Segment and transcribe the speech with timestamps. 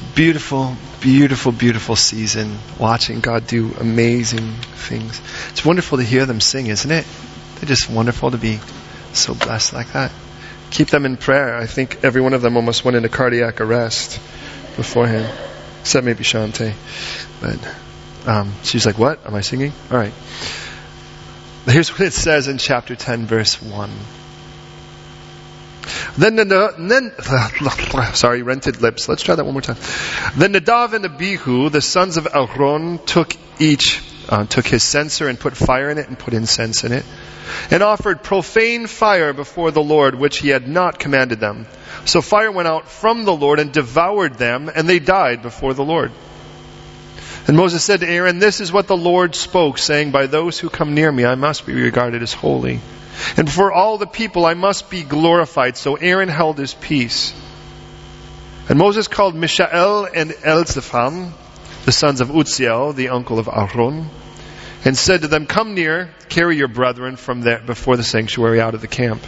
[0.00, 5.20] It's a beautiful, beautiful, beautiful season watching God do amazing things.
[5.50, 7.06] It's wonderful to hear them sing, isn't it?
[7.56, 8.60] They're just wonderful to be
[9.12, 10.10] so blessed like that.
[10.70, 11.54] Keep them in prayer.
[11.54, 14.18] I think every one of them almost went into cardiac arrest
[14.76, 15.30] beforehand,
[15.82, 16.72] except maybe Shante.
[17.42, 20.14] But um, she's like, "What am I singing?" All right.
[21.66, 23.90] Here's what it says in chapter 10, verse 1.
[26.18, 29.08] Then, the then sorry, rented lips.
[29.08, 29.76] Let's try that one more time.
[30.36, 35.38] Then Nadav and Abihu, the sons of Aaron, took each, uh, took his censer and
[35.38, 37.04] put fire in it and put incense in it,
[37.70, 41.66] and offered profane fire before the Lord, which he had not commanded them.
[42.04, 45.84] So fire went out from the Lord and devoured them, and they died before the
[45.84, 46.12] Lord.
[47.46, 50.68] And Moses said to Aaron, This is what the Lord spoke, saying, By those who
[50.68, 52.80] come near me I must be regarded as holy.
[53.36, 55.76] And before all the people I must be glorified.
[55.76, 57.34] So Aaron held his peace.
[58.68, 61.32] And Moses called Mishael and Elzaphan,
[61.84, 64.08] the sons of Uzziel, the uncle of Aaron,
[64.84, 68.74] and said to them, Come near, carry your brethren from there before the sanctuary out
[68.74, 69.22] of the camp.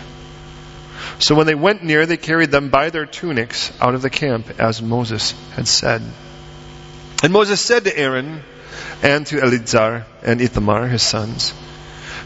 [1.18, 4.60] So when they went near, they carried them by their tunics out of the camp,
[4.60, 6.02] as Moses had said.
[7.22, 8.42] And Moses said to Aaron
[9.02, 11.52] and to Eleazar and Ithamar, his sons,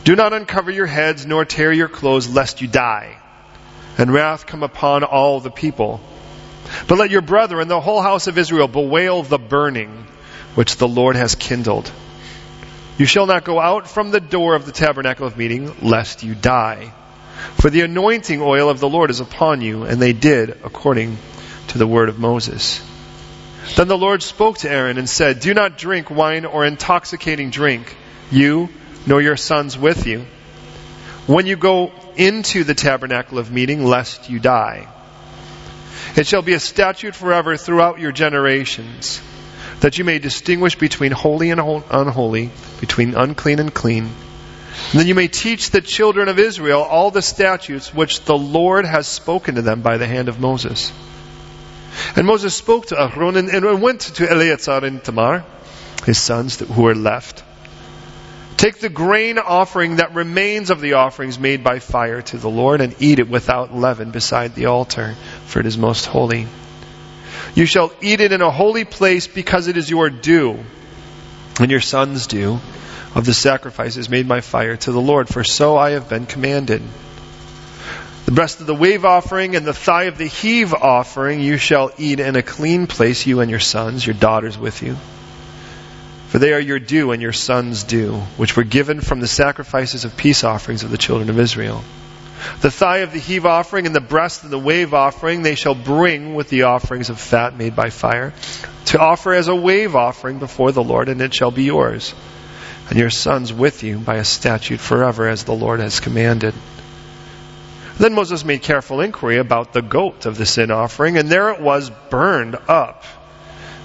[0.07, 3.19] Do not uncover your heads nor tear your clothes lest you die,
[3.99, 6.01] and wrath come upon all the people.
[6.87, 10.07] But let your brethren, the whole house of Israel, bewail the burning
[10.55, 11.91] which the Lord has kindled.
[12.99, 16.37] You shall not go out from the door of the tabernacle of meeting lest you
[16.37, 16.93] die.
[17.57, 21.19] For the anointing oil of the Lord is upon you, and they did according
[21.69, 22.81] to the word of Moses.
[23.75, 27.97] Then the Lord spoke to Aaron and said, Do not drink wine or intoxicating drink,
[28.31, 28.69] you
[29.07, 30.27] nor your sons with you,
[31.27, 34.89] when you go into the tabernacle of meeting, lest you die.
[36.17, 39.21] It shall be a statute forever throughout your generations,
[39.81, 44.05] that you may distinguish between holy and unholy, between unclean and clean.
[44.05, 48.85] And then you may teach the children of Israel all the statutes which the Lord
[48.85, 50.93] has spoken to them by the hand of Moses.
[52.15, 55.45] And Moses spoke to Aaron and, and went to Eleazar and Ithamar,
[56.05, 57.43] his sons who were left.
[58.57, 62.81] Take the grain offering that remains of the offerings made by fire to the Lord
[62.81, 66.47] and eat it without leaven beside the altar, for it is most holy.
[67.55, 70.59] You shall eat it in a holy place because it is your due,
[71.61, 72.59] and your sons' due,
[73.15, 76.83] of the sacrifices made by fire to the Lord, for so I have been commanded.
[78.25, 81.93] The breast of the wave offering and the thigh of the heave offering you shall
[81.99, 84.97] eat in a clean place, you and your sons, your daughters with you.
[86.37, 90.05] For they are your due and your sons' due, which were given from the sacrifices
[90.05, 91.83] of peace offerings of the children of Israel.
[92.61, 95.75] The thigh of the heave offering and the breast of the wave offering they shall
[95.75, 98.35] bring with the offerings of fat made by fire,
[98.85, 102.15] to offer as a wave offering before the Lord, and it shall be yours,
[102.91, 106.53] and your sons with you by a statute forever, as the Lord has commanded.
[107.97, 111.63] Then Moses made careful inquiry about the goat of the sin offering, and there it
[111.63, 113.05] was burned up.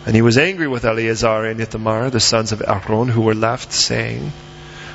[0.05, 3.71] And he was angry with Eleazar and Ithamar, the sons of Aaron, who were left,
[3.71, 4.31] saying,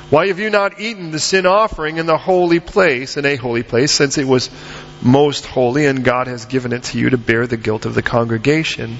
[0.09, 3.63] Why have you not eaten the sin offering in the holy place, in a holy
[3.63, 4.49] place, since it was
[5.01, 8.01] most holy, and God has given it to you to bear the guilt of the
[8.01, 8.97] congregation,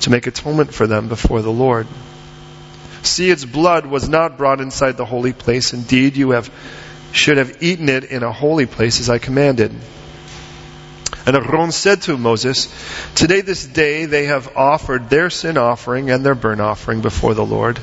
[0.00, 1.86] to make atonement for them before the Lord?
[3.02, 5.72] See, its blood was not brought inside the holy place.
[5.72, 6.50] Indeed, you have
[7.12, 9.72] should have eaten it in a holy place as I commanded.
[11.24, 12.68] And Aaron said to Moses,
[13.14, 17.44] Today, this day, they have offered their sin offering and their burnt offering before the
[17.44, 17.78] Lord,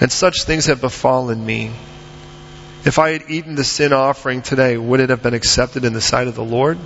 [0.00, 1.72] and such things have befallen me.
[2.84, 6.00] If I had eaten the sin offering today, would it have been accepted in the
[6.00, 6.78] sight of the Lord?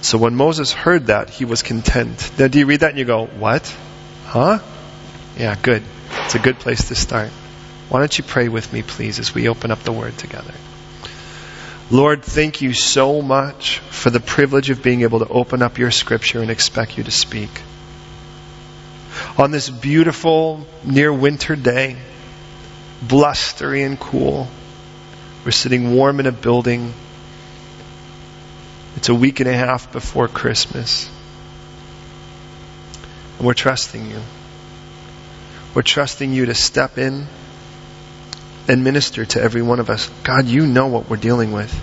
[0.00, 2.30] So when Moses heard that, he was content.
[2.38, 3.74] Now, do you read that and you go, What?
[4.26, 4.60] Huh?
[5.36, 5.82] Yeah, good.
[6.24, 7.30] It's a good place to start.
[7.88, 10.52] Why don't you pray with me, please, as we open up the Word together?
[11.90, 15.90] Lord, thank you so much for the privilege of being able to open up your
[15.90, 17.50] Scripture and expect you to speak.
[19.38, 21.96] On this beautiful, near winter day,
[23.00, 24.48] blustery and cool,
[25.46, 26.92] we're sitting warm in a building.
[28.96, 31.08] It's a week and a half before Christmas.
[33.38, 34.20] And we're trusting you.
[35.74, 37.26] We're trusting you to step in
[38.68, 40.08] and minister to every one of us.
[40.22, 41.74] God, you know what we're dealing with.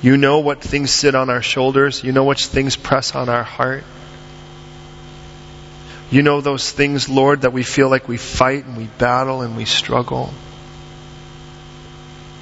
[0.00, 2.02] You know what things sit on our shoulders.
[2.02, 3.84] You know what things press on our heart.
[6.10, 9.56] You know those things, Lord, that we feel like we fight and we battle and
[9.56, 10.32] we struggle.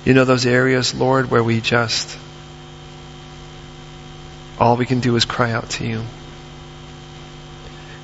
[0.05, 2.19] You know those areas, Lord, where we just,
[4.59, 6.03] all we can do is cry out to you.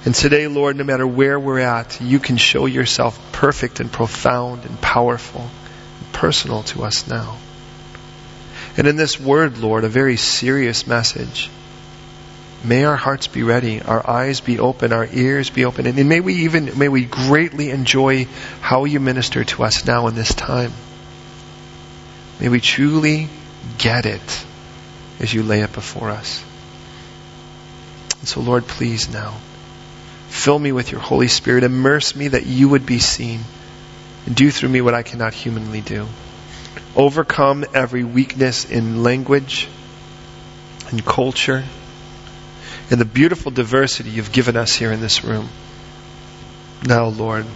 [0.07, 4.65] And today, Lord, no matter where we're at, you can show yourself perfect and profound
[4.65, 7.37] and powerful and personal to us now.
[8.77, 11.51] And in this word, Lord, a very serious message.
[12.63, 16.21] May our hearts be ready, our eyes be open, our ears be open, and may
[16.21, 18.29] we even, may we greatly enjoy
[18.61, 20.73] how you minister to us now in this time.
[22.39, 23.29] May we truly
[23.77, 24.45] get it
[25.19, 26.45] as you lay it before us.
[28.21, 29.35] And so, Lord, please now,
[30.37, 31.65] fill me with your Holy Spirit.
[31.65, 33.41] Immerse me that you would be seen.
[34.27, 36.07] And do through me what I cannot humanly do.
[36.95, 39.69] Overcome every weakness in language
[40.91, 41.65] and culture
[42.91, 45.49] and the beautiful diversity you've given us here in this room.
[46.85, 47.47] Now, Lord,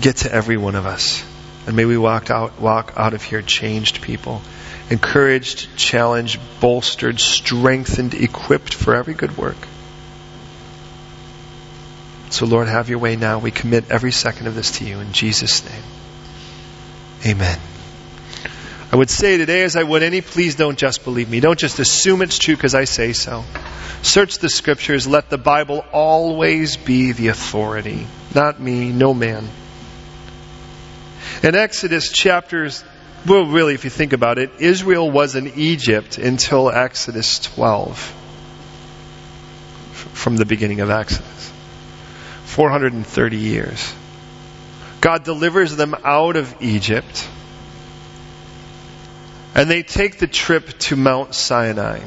[0.00, 1.24] get to every one of us.
[1.66, 4.42] And may we walk out, walk out of here changed people
[4.90, 9.56] encouraged, challenged, bolstered, strengthened, equipped for every good work.
[12.32, 13.38] So, Lord, have your way now.
[13.38, 15.82] We commit every second of this to you in Jesus' name.
[17.26, 17.58] Amen.
[18.90, 21.40] I would say today, as I would any, please don't just believe me.
[21.40, 23.44] Don't just assume it's true because I say so.
[24.00, 25.06] Search the scriptures.
[25.06, 28.06] Let the Bible always be the authority.
[28.34, 29.46] Not me, no man.
[31.42, 32.82] In Exodus chapters
[33.24, 37.96] well, really, if you think about it, Israel was in Egypt until Exodus 12,
[39.92, 41.51] from the beginning of Exodus.
[42.52, 43.94] 430 years.
[45.00, 47.28] God delivers them out of Egypt,
[49.54, 52.00] and they take the trip to Mount Sinai.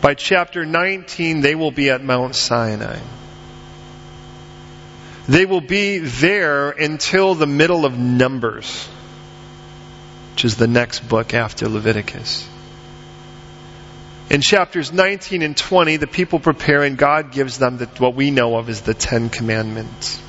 [0.00, 2.98] By chapter 19, they will be at Mount Sinai.
[5.28, 8.88] They will be there until the middle of Numbers
[10.36, 12.46] which is the next book after Leviticus.
[14.28, 18.30] In chapters 19 and 20, the people prepare and God gives them the, what we
[18.30, 20.20] know of as the Ten Commandments.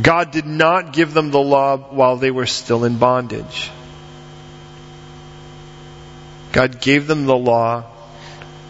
[0.00, 3.70] God did not give them the law while they were still in bondage.
[6.52, 7.84] God gave them the law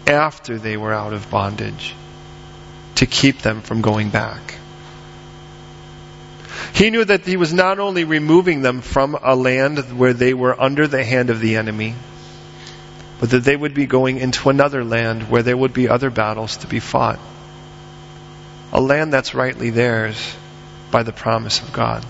[0.06, 1.94] after they were out of bondage
[2.96, 4.56] to keep them from going back.
[6.74, 10.60] He knew that he was not only removing them from a land where they were
[10.60, 11.94] under the hand of the enemy,
[13.18, 16.58] but that they would be going into another land where there would be other battles
[16.58, 17.18] to be fought.
[18.72, 20.36] A land that's rightly theirs
[20.90, 22.04] by the promise of God.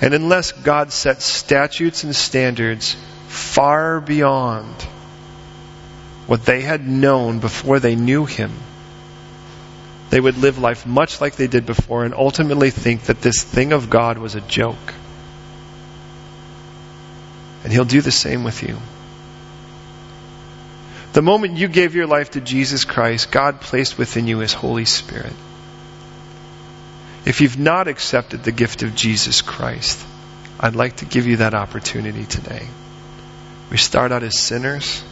[0.00, 2.96] And unless God set statutes and standards
[3.28, 4.74] far beyond
[6.26, 8.52] what they had known before they knew Him,
[10.10, 13.72] they would live life much like they did before and ultimately think that this thing
[13.72, 14.94] of God was a joke.
[17.64, 18.78] And He'll do the same with you.
[21.12, 24.84] The moment you gave your life to Jesus Christ, God placed within you His Holy
[24.84, 25.32] Spirit.
[27.24, 29.98] If you've not accepted the gift of Jesus Christ,
[30.60, 32.68] I'd like to give you that opportunity today.
[33.70, 35.02] We start out as sinners.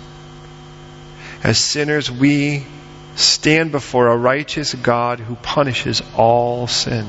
[1.42, 2.64] As sinners, we
[3.16, 7.06] stand before a righteous God who punishes all sin.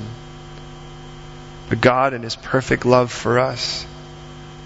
[1.69, 3.85] But God, in His perfect love for us,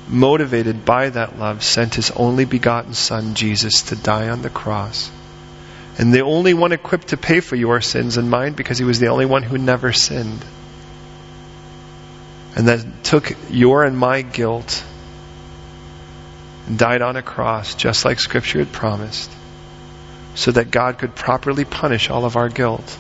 [0.07, 5.09] motivated by that love, sent His only begotten Son, Jesus, to die on the cross.
[5.97, 8.99] And the only one equipped to pay for your sins and mine because He was
[8.99, 10.43] the only one who never sinned.
[12.55, 14.83] And that took your and my guilt
[16.67, 19.31] and died on a cross just like Scripture had promised
[20.35, 22.97] so that God could properly punish all of our guilt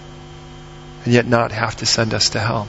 [1.05, 2.67] and yet not have to send us to hell.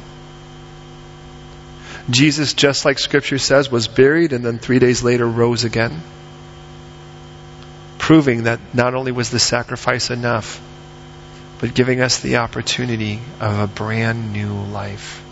[2.09, 6.03] Jesus, just like Scripture says, was buried and then three days later rose again,
[7.99, 10.61] proving that not only was the sacrifice enough,
[11.61, 15.23] but giving us the opportunity of a brand new life.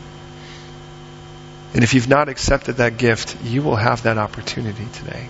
[1.75, 5.29] And if you've not accepted that gift, you will have that opportunity today.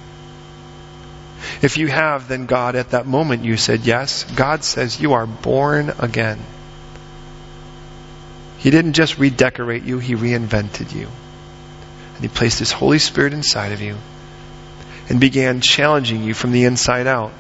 [1.63, 4.25] If you have, then God, at that moment you said yes.
[4.25, 6.39] God says you are born again.
[8.59, 11.09] He didn't just redecorate you, He reinvented you.
[12.15, 13.97] And He placed His Holy Spirit inside of you
[15.09, 17.33] and began challenging you from the inside out,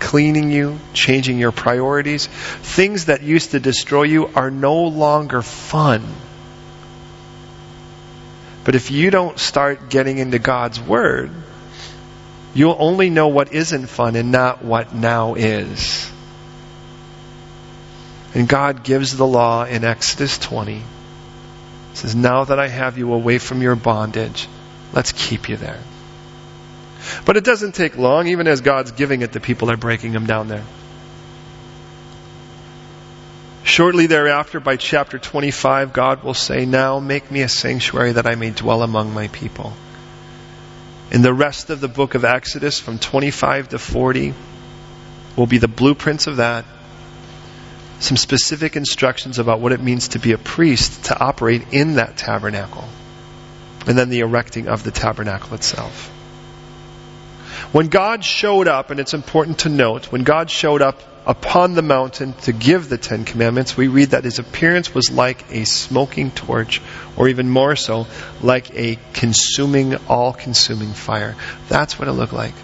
[0.00, 2.26] cleaning you, changing your priorities.
[2.26, 6.04] Things that used to destroy you are no longer fun.
[8.64, 11.30] But if you don't start getting into God's Word,
[12.56, 16.10] You'll only know what isn't fun and not what now is.
[18.34, 20.76] And God gives the law in Exodus 20.
[20.76, 20.82] He
[21.92, 24.48] says, Now that I have you away from your bondage,
[24.94, 25.80] let's keep you there.
[27.26, 28.26] But it doesn't take long.
[28.28, 30.64] Even as God's giving it, the people are breaking them down there.
[33.64, 38.34] Shortly thereafter, by chapter 25, God will say, Now make me a sanctuary that I
[38.34, 39.74] may dwell among my people.
[41.10, 44.34] In the rest of the book of Exodus, from 25 to 40,
[45.36, 46.64] will be the blueprints of that.
[48.00, 52.16] Some specific instructions about what it means to be a priest, to operate in that
[52.16, 52.84] tabernacle.
[53.86, 56.08] And then the erecting of the tabernacle itself.
[57.72, 61.82] When God showed up, and it's important to note, when God showed up upon the
[61.82, 66.30] mountain to give the Ten Commandments, we read that his appearance was like a smoking
[66.30, 66.80] torch,
[67.16, 68.06] or even more so,
[68.40, 71.34] like a consuming, all consuming fire.
[71.68, 72.54] That's what it looked like.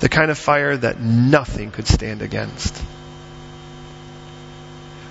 [0.00, 2.76] The kind of fire that nothing could stand against.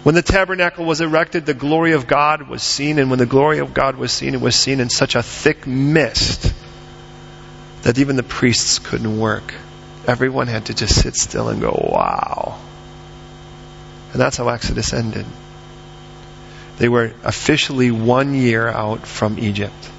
[0.04, 3.60] When the tabernacle was erected, the glory of God was seen, and when the glory
[3.60, 6.54] of God was seen, it was seen in such a thick mist
[7.84, 9.54] that even the priests couldn't work.
[10.06, 12.60] Everyone had to just sit still and go, wow.
[14.14, 15.26] And that's how Exodus ended.
[16.78, 19.92] They were officially one year out from Egypt.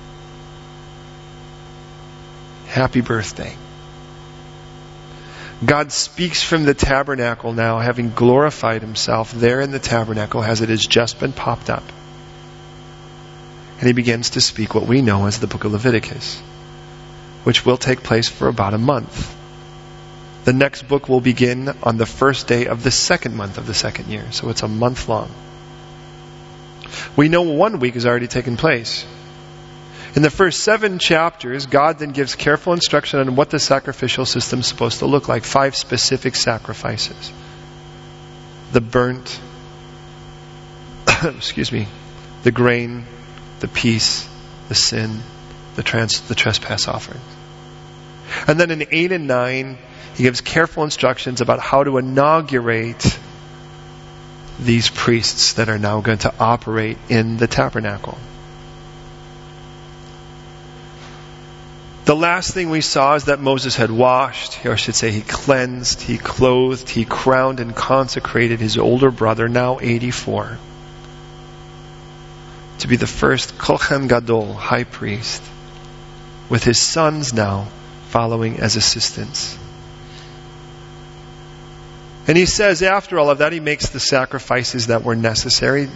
[2.66, 3.56] Happy birthday.
[5.64, 10.68] God speaks from the tabernacle now, having glorified himself there in the tabernacle as it
[10.68, 11.84] has just been popped up.
[13.78, 16.40] And he begins to speak what we know as the book of Leviticus,
[17.44, 19.33] which will take place for about a month.
[20.44, 23.74] The next book will begin on the first day of the second month of the
[23.74, 24.30] second year.
[24.30, 25.30] So it's a month long.
[27.16, 29.06] We know one week has already taken place.
[30.14, 34.60] In the first seven chapters, God then gives careful instruction on what the sacrificial system
[34.60, 35.44] is supposed to look like.
[35.44, 37.32] Five specific sacrifices.
[38.72, 39.40] The burnt,
[41.24, 41.88] excuse me,
[42.42, 43.06] the grain,
[43.60, 44.28] the peace,
[44.68, 45.20] the sin,
[45.74, 47.20] the, trans, the trespass offering.
[48.46, 49.78] And then in 8 and 9,
[50.14, 53.18] he gives careful instructions about how to inaugurate
[54.60, 58.16] these priests that are now going to operate in the tabernacle.
[62.04, 65.22] The last thing we saw is that Moses had washed, or I should say, he
[65.22, 70.58] cleansed, he clothed, he crowned and consecrated his older brother, now 84,
[72.80, 75.42] to be the first Kohen Gadol, high priest,
[76.50, 77.68] with his sons now
[78.10, 79.58] following as assistants.
[82.26, 85.88] And he says, after all of that, he makes the sacrifices that were necessary.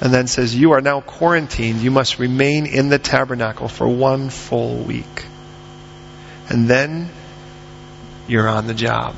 [0.00, 1.80] And then says, You are now quarantined.
[1.80, 5.24] You must remain in the tabernacle for one full week.
[6.50, 7.08] And then
[8.28, 9.14] you're on the job.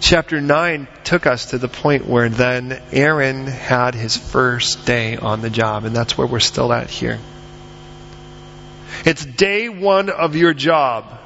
[0.00, 5.40] Chapter 9 took us to the point where then Aaron had his first day on
[5.40, 7.18] the job, and that's where we're still at here.
[9.06, 11.20] It's day one of your job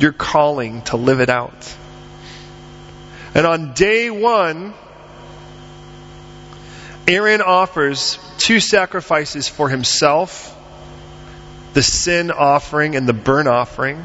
[0.00, 1.76] your calling to live it out.
[3.34, 4.74] And on day one,
[7.06, 10.54] Aaron offers two sacrifices for himself
[11.74, 14.02] the sin offering and the burnt offering,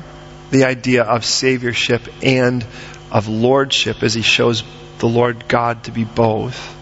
[0.52, 2.66] the idea of saviorship and
[3.12, 4.64] of lordship as he shows
[5.00, 6.76] the Lord God to be both.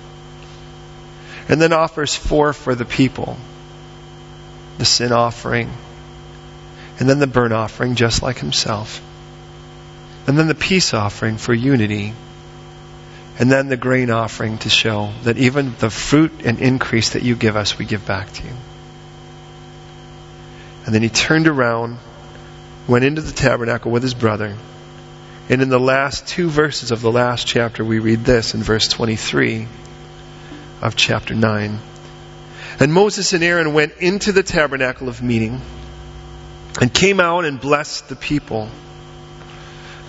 [1.48, 3.38] And then offers four for the people
[4.78, 5.70] the sin offering
[7.02, 9.02] and then the burnt offering, just like himself.
[10.28, 12.14] And then the peace offering for unity.
[13.40, 17.36] And then the grain offering to show that even the fruit and increase that you
[17.36, 18.54] give us, we give back to you.
[20.86, 21.98] And then he turned around,
[22.88, 24.56] went into the tabernacle with his brother.
[25.50, 28.88] And in the last two verses of the last chapter, we read this in verse
[28.88, 29.68] 23
[30.84, 31.80] of chapter 9.
[32.80, 35.62] And Moses and Aaron went into the tabernacle of meeting
[36.80, 38.70] and came out and blessed the people.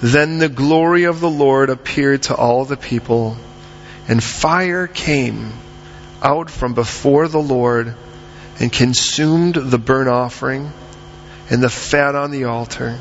[0.01, 3.37] Then the glory of the Lord appeared to all the people,
[4.09, 5.53] and fire came
[6.23, 7.95] out from before the Lord
[8.61, 10.73] and consumed the burnt offering
[11.51, 12.99] and the fat on the altar.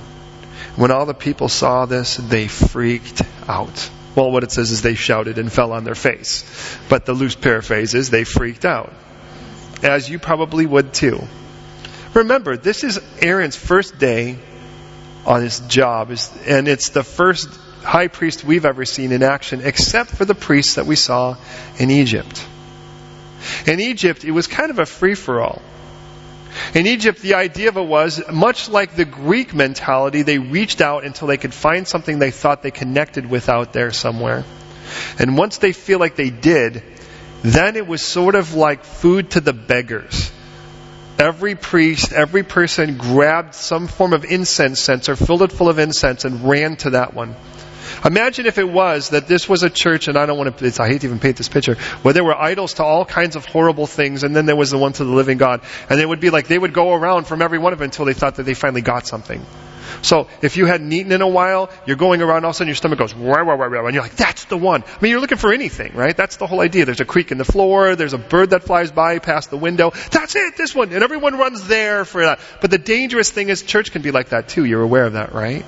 [0.75, 3.89] When all the people saw this, they freaked out.
[4.15, 6.45] Well, what it says is they shouted and fell on their face.
[6.89, 8.93] But the loose paraphrase is they freaked out.
[9.83, 11.21] As you probably would too.
[12.13, 14.37] Remember, this is Aaron's first day
[15.25, 16.11] on his job,
[16.45, 17.49] and it's the first
[17.83, 21.37] high priest we've ever seen in action, except for the priests that we saw
[21.77, 22.45] in Egypt.
[23.65, 25.61] In Egypt, it was kind of a free for all.
[26.73, 31.05] In Egypt, the idea of it was much like the Greek mentality, they reached out
[31.05, 34.43] until they could find something they thought they connected with out there somewhere.
[35.17, 36.83] And once they feel like they did,
[37.41, 40.31] then it was sort of like food to the beggars.
[41.21, 46.25] Every priest, every person grabbed some form of incense censer, filled it full of incense,
[46.25, 47.35] and ran to that one.
[48.03, 50.87] Imagine if it was that this was a church, and I don't want to, I
[50.87, 53.85] hate to even paint this picture, where there were idols to all kinds of horrible
[53.85, 55.61] things, and then there was the one to the living God.
[55.89, 58.05] And it would be like they would go around from every one of them until
[58.05, 59.45] they thought that they finally got something.
[60.01, 62.69] So if you hadn't eaten in a while, you're going around, all of a sudden
[62.69, 64.83] your stomach goes, wah, wah, wah, wah, and you're like, that's the one.
[64.83, 66.15] I mean, you're looking for anything, right?
[66.15, 66.85] That's the whole idea.
[66.85, 69.91] There's a creak in the floor, there's a bird that flies by past the window.
[70.11, 70.91] That's it, this one.
[70.91, 72.39] And everyone runs there for that.
[72.61, 74.65] But the dangerous thing is church can be like that too.
[74.65, 75.65] You're aware of that, right?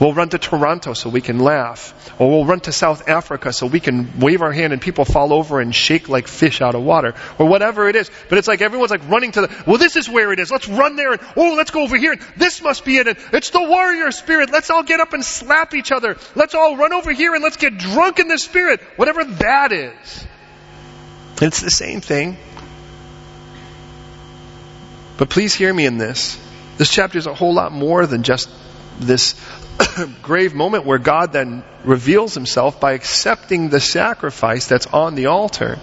[0.00, 1.94] We'll run to Toronto so we can laugh.
[2.18, 5.34] Or we'll run to South Africa so we can wave our hand and people fall
[5.34, 7.14] over and shake like fish out of water.
[7.38, 8.10] Or whatever it is.
[8.30, 10.50] But it's like everyone's like running to the, well this is where it is.
[10.50, 12.16] Let's run there and, oh let's go over here.
[12.38, 13.08] This must be it.
[13.08, 14.50] And it's the warrior spirit.
[14.50, 16.16] Let's all get up and slap each other.
[16.34, 18.80] Let's all run over here and let's get drunk in the spirit.
[18.96, 20.26] Whatever that is.
[21.42, 22.38] It's the same thing.
[25.18, 26.40] But please hear me in this.
[26.78, 28.48] This chapter is a whole lot more than just
[28.98, 29.34] this
[30.22, 35.78] grave moment where God then reveals himself by accepting the sacrifice that's on the altar.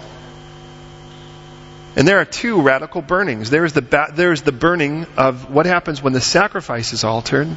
[1.96, 3.50] And there are two radical burnings.
[3.50, 7.02] There is the, ba- there is the burning of what happens when the sacrifice is
[7.02, 7.48] altered.
[7.48, 7.56] And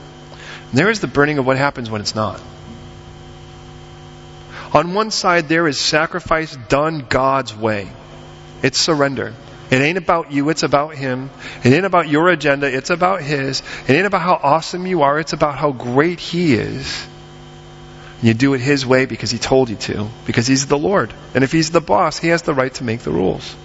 [0.74, 2.42] there is the burning of what happens when it's not.
[4.74, 7.92] On one side, there is sacrifice done God's way.
[8.64, 9.34] It's surrender.
[9.72, 11.30] It ain't about you, it's about Him.
[11.64, 13.64] It ain't about your agenda, it's about His.
[13.88, 17.08] It ain't about how awesome you are, it's about how great He is.
[18.20, 21.14] And you do it His way because He told you to, because He's the Lord.
[21.34, 23.56] And if He's the boss, He has the right to make the rules.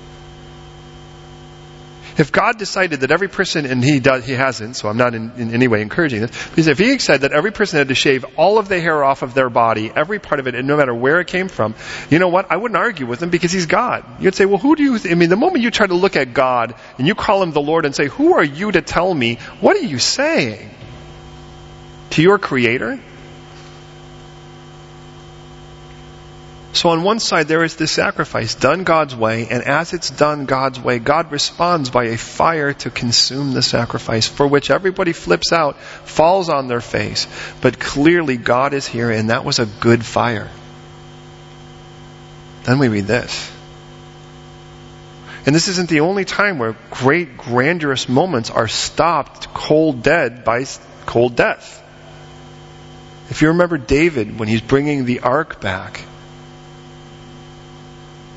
[2.18, 5.32] If God decided that every person, and He does, He hasn't, so I'm not in,
[5.36, 8.24] in any way encouraging this, because if He said that every person had to shave
[8.36, 10.94] all of the hair off of their body, every part of it, and no matter
[10.94, 11.74] where it came from,
[12.08, 12.50] you know what?
[12.50, 14.04] I wouldn't argue with Him because He's God.
[14.20, 15.12] You'd say, well, who do you, th-?
[15.12, 17.60] I mean, the moment you try to look at God and you call Him the
[17.60, 19.36] Lord and say, who are you to tell me?
[19.60, 20.70] What are you saying?
[22.10, 22.98] To your Creator?
[26.76, 30.44] So on one side there is this sacrifice done God's way, and as it's done
[30.44, 35.54] God's way, God responds by a fire to consume the sacrifice, for which everybody flips
[35.54, 37.26] out, falls on their face.
[37.62, 40.50] But clearly God is here, and that was a good fire.
[42.64, 43.50] Then we read this.
[45.46, 50.66] And this isn't the only time where great, grandiose moments are stopped cold dead by
[51.06, 51.82] cold death.
[53.30, 56.02] If you remember David when he's bringing the ark back,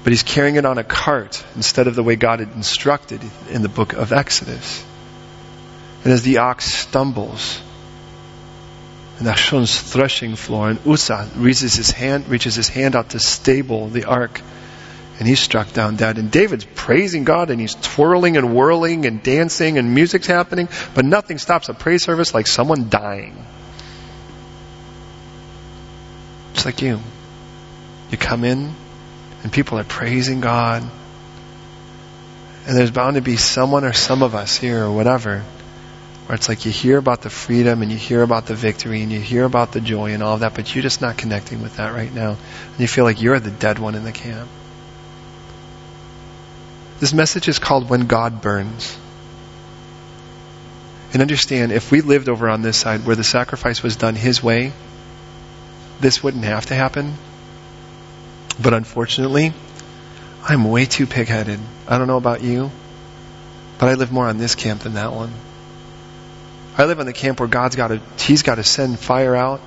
[0.03, 3.61] but he's carrying it on a cart instead of the way God had instructed in
[3.61, 4.83] the book of Exodus.
[6.03, 7.61] And as the ox stumbles,
[9.17, 13.89] and Nachon's threshing floor, and Uzzah reaches his hand, reaches his hand out to stable
[13.89, 14.39] the ark,
[15.19, 16.17] and he's struck down dead.
[16.17, 21.03] And David's praising God, and he's twirling and whirling and dancing, and music's happening, but
[21.03, 23.45] nothing stops a praise service like someone dying.
[26.53, 27.01] Just like you.
[28.11, 28.73] You come in,
[29.43, 30.83] and people are praising God.
[32.67, 35.43] And there's bound to be someone or some of us here or whatever
[36.29, 39.11] where it's like you hear about the freedom and you hear about the victory and
[39.11, 41.77] you hear about the joy and all of that, but you're just not connecting with
[41.77, 42.37] that right now.
[42.71, 44.47] And you feel like you're the dead one in the camp.
[46.99, 48.95] This message is called When God Burns.
[51.11, 54.43] And understand, if we lived over on this side where the sacrifice was done His
[54.43, 54.71] way,
[55.99, 57.15] this wouldn't have to happen.
[58.61, 59.53] But unfortunately,
[60.43, 61.59] I'm way too pig-headed.
[61.87, 62.71] I don't know about you,
[63.77, 65.31] but I live more on this camp than that one.
[66.77, 69.61] I live on the camp where God's got to, He's got to send fire out,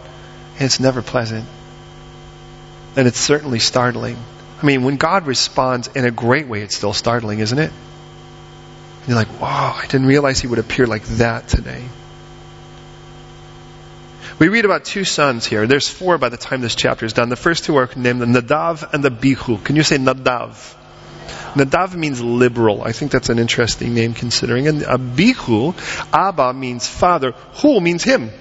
[0.54, 1.46] and it's never pleasant.
[2.96, 4.18] And it's certainly startling.
[4.62, 7.70] I mean, when God responds in a great way, it's still startling, isn't it?
[7.70, 11.84] And you're like, wow, I didn't realize He would appear like that today.
[14.42, 15.68] We read about two sons here.
[15.68, 17.28] There's four by the time this chapter is done.
[17.28, 19.64] The first two are named the Nadav and the Bihu.
[19.64, 20.74] Can you say Nadav?
[21.54, 22.82] Nadav means liberal.
[22.82, 24.66] I think that's an interesting name considering.
[24.66, 25.74] And Abihu,
[26.12, 27.36] Abba means father.
[27.60, 28.32] Hu means him.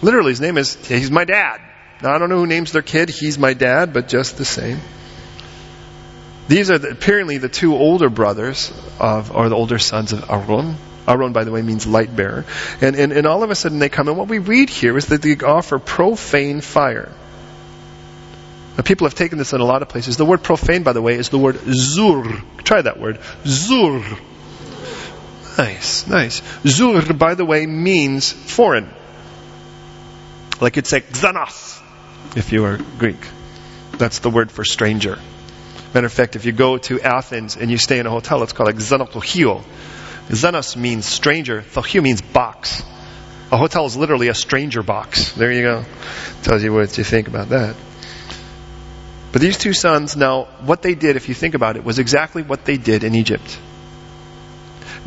[0.00, 1.60] Literally, his name is, he's my dad.
[2.02, 3.10] Now, I don't know who names their kid.
[3.10, 4.80] He's my dad, but just the same.
[6.48, 10.76] These are the, apparently the two older brothers of, or the older sons of Aaron.
[11.06, 12.44] Aaron, by the way, means light bearer.
[12.80, 15.06] And, and, and all of a sudden they come, and what we read here is
[15.06, 17.12] that they offer profane fire.
[18.76, 20.16] Now, people have taken this in a lot of places.
[20.16, 22.42] The word profane, by the way, is the word zur.
[22.64, 23.18] Try that word.
[23.44, 24.02] Zur.
[25.58, 26.42] Nice, nice.
[26.66, 28.88] Zur, by the way, means foreign.
[30.60, 31.82] Like you'd say xenos,
[32.36, 33.18] if you were Greek.
[33.98, 35.18] That's the word for stranger.
[35.92, 38.54] Matter of fact, if you go to Athens and you stay in a hotel, it's
[38.54, 39.62] called like xenotochio.
[40.28, 42.82] Xenos means stranger, tochio means box.
[43.50, 45.32] A hotel is literally a stranger box.
[45.32, 45.84] There you go.
[46.42, 47.76] Tells you what you think about that.
[49.32, 52.42] But these two sons, now, what they did, if you think about it, was exactly
[52.42, 53.58] what they did in Egypt.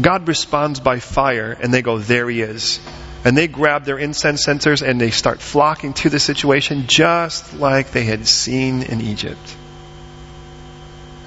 [0.01, 2.80] God responds by fire, and they go, There he is.
[3.23, 7.89] And they grab their incense censers and they start flocking to the situation just like
[7.89, 9.56] they had seen in Egypt.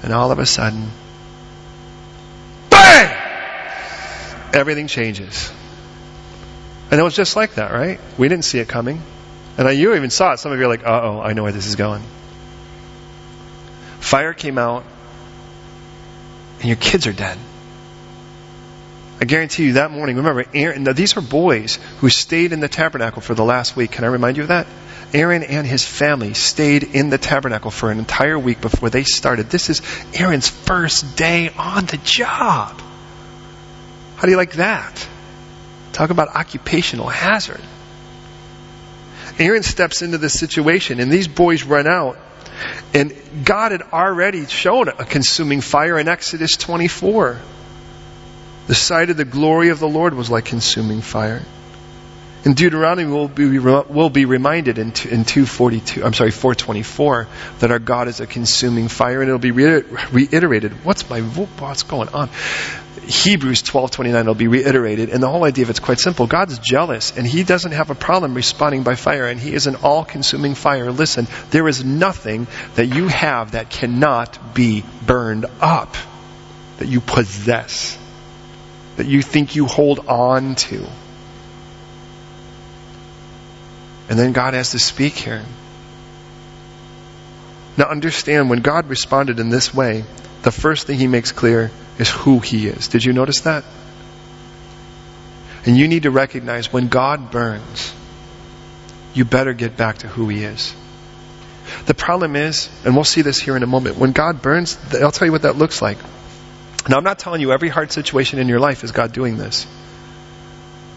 [0.01, 0.91] And all of a sudden,
[4.53, 5.51] Everything changes.
[6.91, 7.99] And it was just like that, right?
[8.17, 9.01] We didn't see it coming.
[9.57, 10.39] And you even saw it.
[10.39, 12.01] Some of you are like, uh oh, I know where this is going.
[13.99, 14.85] Fire came out,
[16.59, 17.37] and your kids are dead.
[19.21, 23.21] I guarantee you that morning, remember, Aaron, these are boys who stayed in the tabernacle
[23.21, 23.91] for the last week.
[23.91, 24.65] Can I remind you of that?
[25.13, 29.49] Aaron and his family stayed in the tabernacle for an entire week before they started.
[29.49, 29.81] This is
[30.13, 32.81] Aaron's first day on the job.
[34.19, 35.07] How do you like that?
[35.93, 37.61] Talk about occupational hazard.
[39.39, 42.17] Aaron steps into this situation, and these boys run out.
[42.93, 47.39] And God had already shown a consuming fire in Exodus 24.
[48.67, 51.41] The sight of the glory of the Lord was like consuming fire.
[52.45, 57.27] In Deuteronomy, we'll be, we'll be reminded in, in 242, I'm sorry, 424,
[57.59, 60.85] that our God is a consuming fire, and it'll be reiterated.
[60.85, 62.29] What's my, what's going on?
[63.05, 66.27] Hebrews 12:29 will be reiterated, and the whole idea of it's quite simple.
[66.27, 69.75] God's jealous, and He doesn't have a problem responding by fire, and He is an
[69.75, 70.91] all-consuming fire.
[70.91, 75.97] Listen, there is nothing that you have that cannot be burned up,
[76.77, 77.97] that you possess
[78.99, 80.85] that you think you hold on to.
[84.09, 85.43] And then God has to speak here.
[87.77, 90.03] Now understand, when God responded in this way,
[90.41, 92.87] the first thing he makes clear is who he is.
[92.87, 93.63] Did you notice that?
[95.65, 97.93] And you need to recognize when God burns,
[99.13, 100.73] you better get back to who he is.
[101.85, 105.11] The problem is, and we'll see this here in a moment, when God burns, I'll
[105.11, 105.97] tell you what that looks like.
[106.87, 109.67] Now, I'm not telling you every hard situation in your life is God doing this.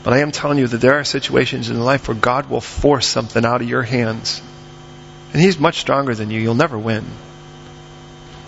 [0.02, 3.06] But I am telling you that there are situations in life where God will force
[3.06, 4.42] something out of your hands.
[5.32, 6.40] And He's much stronger than you.
[6.40, 7.04] You'll never win.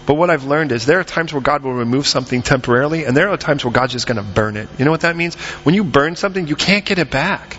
[0.06, 3.16] But what I've learned is there are times where God will remove something temporarily, and
[3.16, 4.68] there are times where God's just going to burn it.
[4.78, 5.34] You know what that means?
[5.64, 7.56] When you burn something, you can't get it back.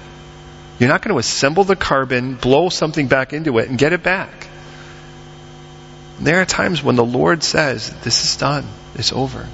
[0.77, 4.03] You're not going to assemble the carbon, blow something back into it, and get it
[4.03, 4.47] back.
[6.17, 8.65] And there are times when the Lord says, This is done.
[8.93, 9.47] It's over.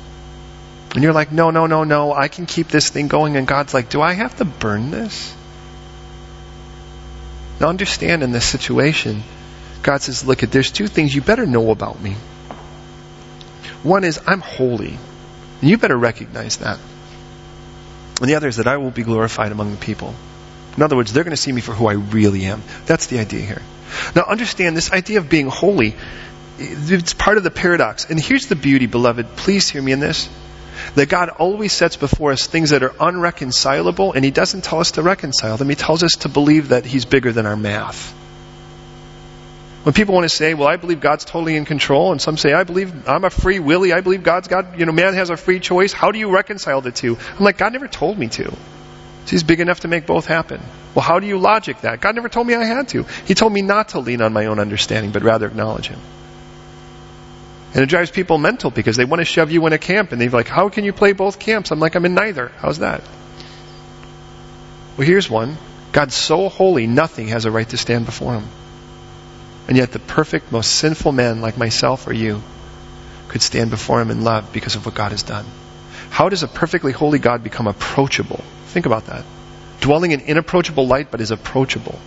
[0.94, 3.38] And you're like, no, no, no, no, I can keep this thing going.
[3.38, 5.34] And God's like, do I have to burn this?
[7.60, 9.24] Now understand in this situation,
[9.84, 12.16] God says, look, there's two things you better know about me.
[13.84, 14.98] One is I'm holy.
[15.62, 16.78] And you better recognize that.
[18.20, 20.14] And the other is that I will be glorified among the people.
[20.76, 22.62] In other words, they're going to see me for who I really am.
[22.86, 23.62] That's the idea here.
[24.16, 25.96] Now understand this idea of being holy,
[26.60, 28.10] it's part of the paradox.
[28.10, 29.36] And here's the beauty, beloved.
[29.36, 30.30] Please hear me in this
[30.96, 34.92] that God always sets before us things that are unreconcilable, and He doesn't tell us
[34.92, 35.70] to reconcile them.
[35.70, 38.14] He tells us to believe that He's bigger than our math.
[39.84, 42.54] When people want to say, well, I believe God's totally in control, and some say,
[42.54, 45.38] I believe I'm a free willy, I believe God's God, you know, man has a
[45.38, 47.18] free choice, how do you reconcile the two?
[47.18, 48.54] I'm like, God never told me to.
[49.26, 50.62] He's big enough to make both happen.
[50.94, 52.02] Well, how do you logic that?
[52.02, 53.04] God never told me I had to.
[53.26, 56.00] He told me not to lean on my own understanding, but rather acknowledge Him.
[57.74, 60.20] And it drives people mental because they want to shove you in a camp and
[60.20, 61.72] they're like, how can you play both camps?
[61.72, 62.50] I'm like, I'm in neither.
[62.58, 63.02] How's that?
[64.98, 65.58] Well, here's one.
[65.94, 68.48] God's so holy, nothing has a right to stand before him.
[69.68, 72.42] And yet the perfect, most sinful man like myself or you
[73.30, 75.46] could stand before him in love because of what God has done.
[76.10, 78.44] How does a perfectly holy God become approachable?
[78.68, 79.24] Think about that.
[79.80, 81.98] Dwelling in inapproachable light, but is approachable.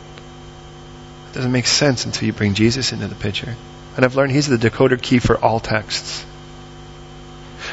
[1.31, 3.57] It doesn't make sense until you bring Jesus into the picture.
[3.97, 6.25] And I've learned he's the decoder key for all texts.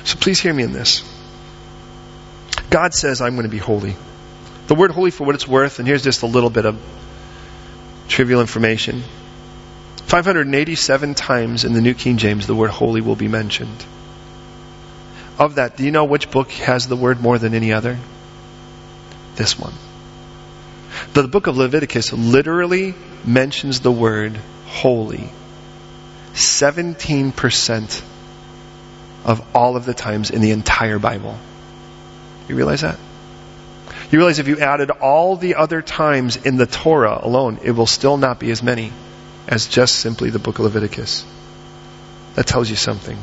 [0.03, 1.03] So please hear me in this.
[2.69, 3.95] God says, I'm going to be holy.
[4.67, 6.79] The word holy, for what it's worth, and here's just a little bit of
[8.07, 9.03] trivial information
[10.11, 13.85] 587 times in the New King James, the word holy will be mentioned.
[15.39, 17.97] Of that, do you know which book has the word more than any other?
[19.35, 19.73] This one.
[21.13, 25.29] The book of Leviticus literally mentions the word holy
[26.33, 28.03] 17%
[29.23, 31.37] of all of the times in the entire Bible.
[32.47, 32.97] You realize that?
[34.11, 37.87] You realize if you added all the other times in the Torah alone, it will
[37.87, 38.91] still not be as many
[39.47, 41.25] as just simply the book of Leviticus.
[42.35, 43.17] That tells you something.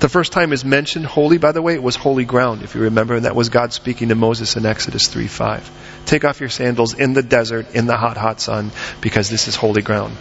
[0.00, 2.82] The first time is mentioned holy, by the way, it was holy ground, if you
[2.82, 5.70] remember, and that was God speaking to Moses in Exodus 3 5.
[6.06, 9.54] Take off your sandals in the desert, in the hot, hot sun, because this is
[9.54, 10.16] holy ground.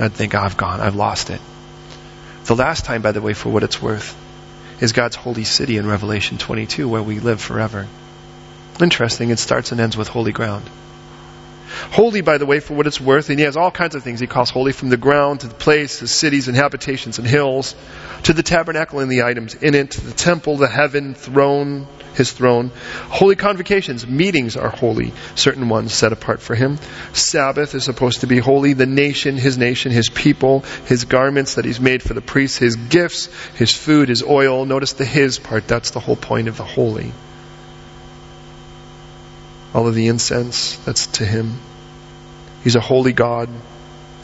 [0.00, 1.40] I'd think, oh, I've gone, I've lost it.
[2.44, 4.16] The last time, by the way, for what it's worth,
[4.80, 7.86] is God's holy city in Revelation 22, where we live forever.
[8.80, 10.68] Interesting, it starts and ends with holy ground.
[11.90, 14.20] Holy, by the way, for what it's worth, and he has all kinds of things
[14.20, 17.74] he calls holy, from the ground to the place, the cities and habitations and hills,
[18.24, 22.32] to the tabernacle and the items in it, to the temple, the heaven, throne, his
[22.32, 22.70] throne.
[23.08, 26.78] Holy convocations, meetings are holy, certain ones set apart for him.
[27.12, 28.74] Sabbath is supposed to be holy.
[28.74, 32.76] The nation, his nation, his people, his garments that he's made for the priests, his
[32.76, 34.66] gifts, his food, his oil.
[34.66, 35.66] Notice the his part.
[35.66, 37.12] That's the whole point of the holy.
[39.74, 41.58] All of the incense, that's to him.
[42.64, 43.48] He's a holy God.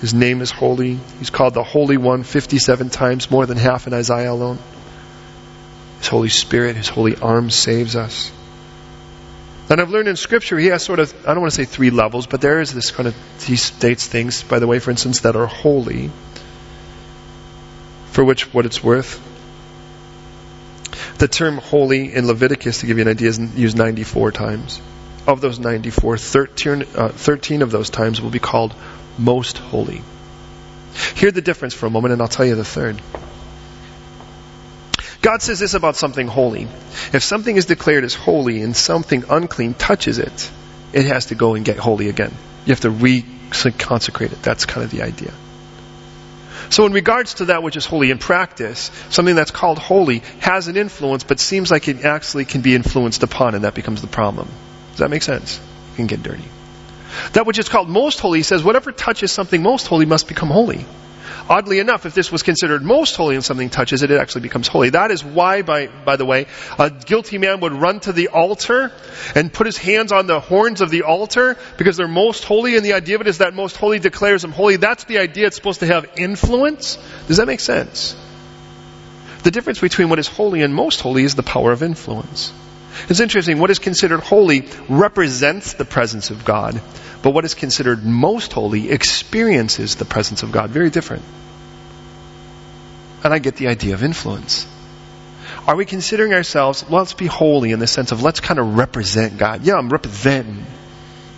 [0.01, 0.99] His name is holy.
[1.19, 4.59] He's called the Holy One 57 times, more than half in Isaiah alone.
[5.99, 8.31] His Holy Spirit, His holy arm saves us.
[9.71, 11.91] And I've learned in Scripture, he has sort of, I don't want to say three
[11.91, 15.21] levels, but there is this kind of, he states things, by the way, for instance,
[15.21, 16.11] that are holy,
[18.11, 19.23] for which, what it's worth.
[21.19, 24.83] The term holy in Leviticus, to give you an idea, is used 94 times.
[25.27, 28.75] Of those 94, 13, uh, 13 of those times will be called
[29.19, 30.03] most holy.
[31.15, 33.01] Hear the difference for a moment, and I'll tell you the third.
[35.23, 36.69] God says this about something holy.
[37.15, 40.51] If something is declared as holy and something unclean touches it,
[40.93, 42.33] it has to go and get holy again.
[42.67, 44.43] You have to reconsecrate it.
[44.43, 45.33] That's kind of the idea.
[46.69, 50.69] So in regards to that which is holy in practice, something that's called holy has
[50.69, 54.07] an influence, but seems like it actually can be influenced upon, and that becomes the
[54.07, 54.49] problem.
[54.95, 55.59] Does that make sense?
[55.93, 56.45] It can get dirty.
[57.33, 60.87] That which is called most holy says whatever touches something most holy must become holy.
[61.49, 64.69] Oddly enough, if this was considered most holy and something touches it, it actually becomes
[64.69, 64.91] holy.
[64.91, 66.47] That is why, by, by the way,
[66.79, 68.93] a guilty man would run to the altar
[69.35, 72.87] and put his hands on the horns of the altar because they're most holy and
[72.87, 74.77] the idea of it is that most holy declares them holy.
[74.77, 76.99] That's the idea it's supposed to have influence.
[77.27, 78.15] Does that make sense?
[79.43, 82.53] The difference between what is holy and most holy is the power of influence.
[83.09, 86.81] It's interesting, what is considered holy represents the presence of God,
[87.23, 90.71] but what is considered most holy experiences the presence of God.
[90.71, 91.23] Very different.
[93.23, 94.67] And I get the idea of influence.
[95.67, 99.39] Are we considering ourselves, let's be holy in the sense of let's kind of represent
[99.39, 99.65] God?
[99.65, 100.65] Yeah, I'm representing.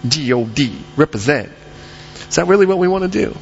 [0.07, 1.51] G-O-D, represent.
[2.29, 3.37] Is that really what we want to do?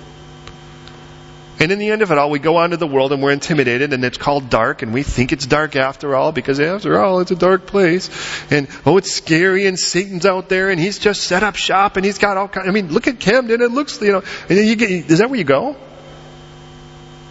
[1.61, 3.31] And in the end of it all, we go out into the world and we're
[3.31, 7.21] intimidated and it's called dark and we think it's dark after all because after all,
[7.21, 8.11] it's a dark place.
[8.51, 12.05] And oh, it's scary and Satan's out there and he's just set up shop and
[12.05, 14.75] he's got all kinds, I mean, look at Camden, it looks, you know, and you
[14.75, 15.77] get, is that where you go?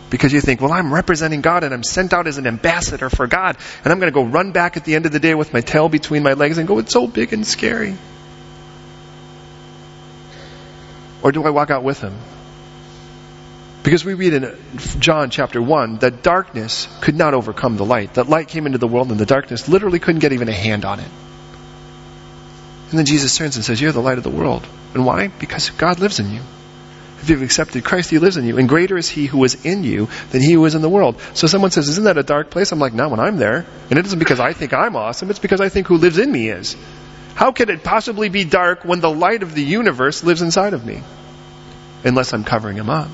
[0.09, 3.27] Because you think, well, I'm representing God and I'm sent out as an ambassador for
[3.27, 5.51] God and I'm going to go run back at the end of the day with
[5.51, 7.97] my tail between my legs and go, it's so big and scary.
[11.21, 12.15] Or do I walk out with him?
[13.84, 14.58] Because we read in
[15.00, 18.13] John chapter 1 that darkness could not overcome the light.
[18.13, 20.86] That light came into the world and the darkness literally couldn't get even a hand
[20.86, 21.10] on it.
[22.89, 24.65] And then Jesus turns and says, You're the light of the world.
[24.93, 25.28] And why?
[25.28, 26.41] Because God lives in you.
[27.19, 28.58] If you've accepted Christ, He lives in you.
[28.58, 31.19] And greater is He who is in you than He who is in the world.
[31.34, 32.72] So someone says, Isn't that a dark place?
[32.72, 33.65] I'm like, Not when I'm there.
[33.89, 36.32] And it isn't because I think I'm awesome, it's because I think who lives in
[36.32, 36.78] me is.
[37.36, 40.86] How could it possibly be dark when the light of the universe lives inside of
[40.86, 41.02] me?
[42.06, 43.10] Unless I'm covering Him up.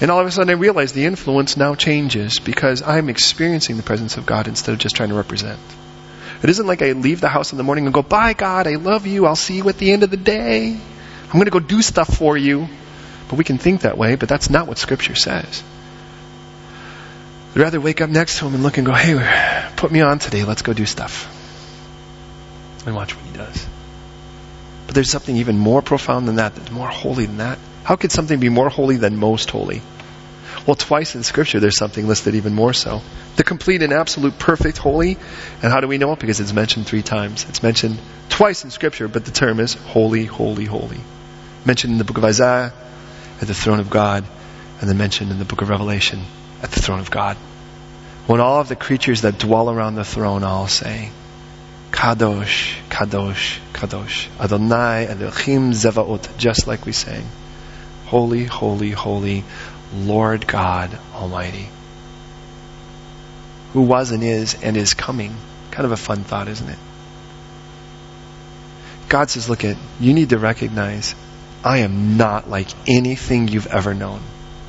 [0.00, 3.82] And all of a sudden I realize the influence now changes because I'm experiencing the
[3.82, 5.60] presence of God instead of just trying to represent.
[6.42, 8.74] It isn't like I leave the house in the morning and go, bye God, I
[8.74, 10.78] love you, I'll see you at the end of the day.
[11.24, 12.68] I'm going to go do stuff for you.
[13.28, 15.62] But we can think that way, but that's not what Scripture says.
[17.54, 20.18] I'd rather wake up next to him and look and go, hey, put me on
[20.18, 21.30] today, let's go do stuff.
[22.86, 23.66] And watch what he does.
[24.86, 27.58] But there's something even more profound than that, that's more holy than that.
[27.84, 29.82] How could something be more holy than most holy?
[30.66, 33.02] Well, twice in Scripture there's something listed even more so.
[33.36, 35.18] The complete and absolute perfect holy.
[35.62, 36.18] And how do we know it?
[36.18, 37.46] Because it's mentioned three times.
[37.48, 37.98] It's mentioned
[38.30, 41.00] twice in Scripture, but the term is holy, holy, holy.
[41.66, 42.72] Mentioned in the book of Isaiah,
[43.40, 44.24] at the throne of God,
[44.80, 46.22] and then mentioned in the book of Revelation,
[46.62, 47.36] at the throne of God.
[48.26, 51.10] When all of the creatures that dwell around the throne all say,
[51.90, 57.26] Kadosh, Kadosh, Kadosh, Adonai, Elohim, Zevaot, just like we sang.
[58.14, 59.42] Holy, holy, holy,
[59.92, 61.68] Lord God Almighty.
[63.72, 65.34] Who was and is and is coming.
[65.72, 66.78] Kind of a fun thought, isn't it?
[69.08, 71.16] God says, look at, you need to recognize
[71.64, 74.22] I am not like anything you've ever known.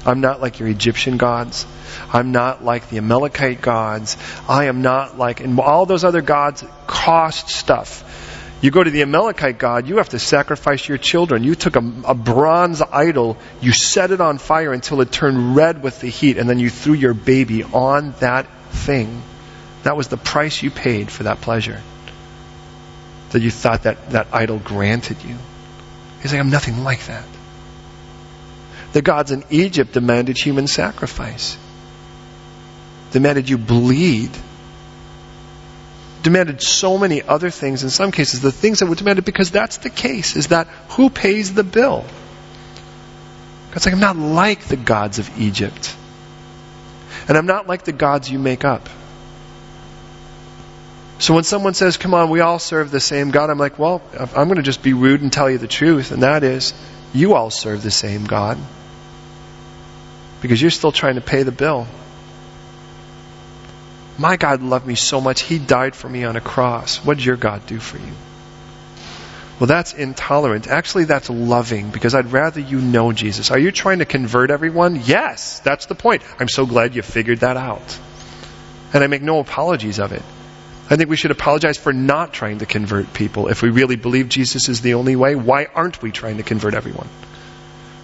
[0.07, 1.67] I'm not like your Egyptian gods.
[2.11, 4.17] I'm not like the Amalekite gods.
[4.49, 8.24] I am not like, and all those other gods cost stuff.
[8.61, 11.43] You go to the Amalekite god, you have to sacrifice your children.
[11.43, 15.83] You took a, a, bronze idol, you set it on fire until it turned red
[15.83, 19.21] with the heat, and then you threw your baby on that thing.
[19.83, 21.81] That was the price you paid for that pleasure.
[23.31, 25.35] That you thought that that idol granted you.
[26.21, 27.25] He's like, I'm nothing like that.
[28.93, 31.57] The gods in Egypt demanded human sacrifice,
[33.11, 34.31] demanded you bleed,
[36.25, 37.83] demanded so many other things.
[37.83, 41.09] In some cases, the things that were demanded, because that's the case, is that who
[41.09, 42.03] pays the bill?
[43.69, 45.95] God's like, I'm not like the gods of Egypt.
[47.27, 48.89] And I'm not like the gods you make up.
[51.19, 54.01] So when someone says, come on, we all serve the same God, I'm like, well,
[54.19, 56.73] I'm going to just be rude and tell you the truth, and that is,
[57.13, 58.57] you all serve the same God
[60.41, 61.87] because you're still trying to pay the bill.
[64.17, 67.03] My God loved me so much, He died for me on a cross.
[67.03, 68.13] What did your God do for you?
[69.59, 70.67] Well, that's intolerant.
[70.67, 73.51] Actually, that's loving because I'd rather you know Jesus.
[73.51, 75.01] Are you trying to convert everyone?
[75.05, 76.23] Yes, that's the point.
[76.39, 77.99] I'm so glad you figured that out.
[78.93, 80.21] And I make no apologies of it.
[80.89, 83.47] I think we should apologize for not trying to convert people.
[83.47, 86.73] If we really believe Jesus is the only way, why aren't we trying to convert
[86.73, 87.07] everyone?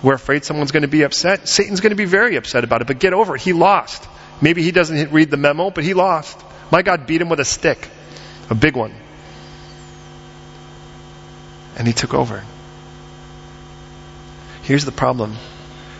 [0.01, 1.47] We're afraid someone's going to be upset.
[1.47, 3.41] Satan's going to be very upset about it, but get over it.
[3.41, 4.07] He lost.
[4.41, 6.39] Maybe he doesn't read the memo, but he lost.
[6.71, 7.89] My God beat him with a stick,
[8.49, 8.93] a big one.
[11.77, 12.43] And he took over.
[14.63, 15.35] Here's the problem.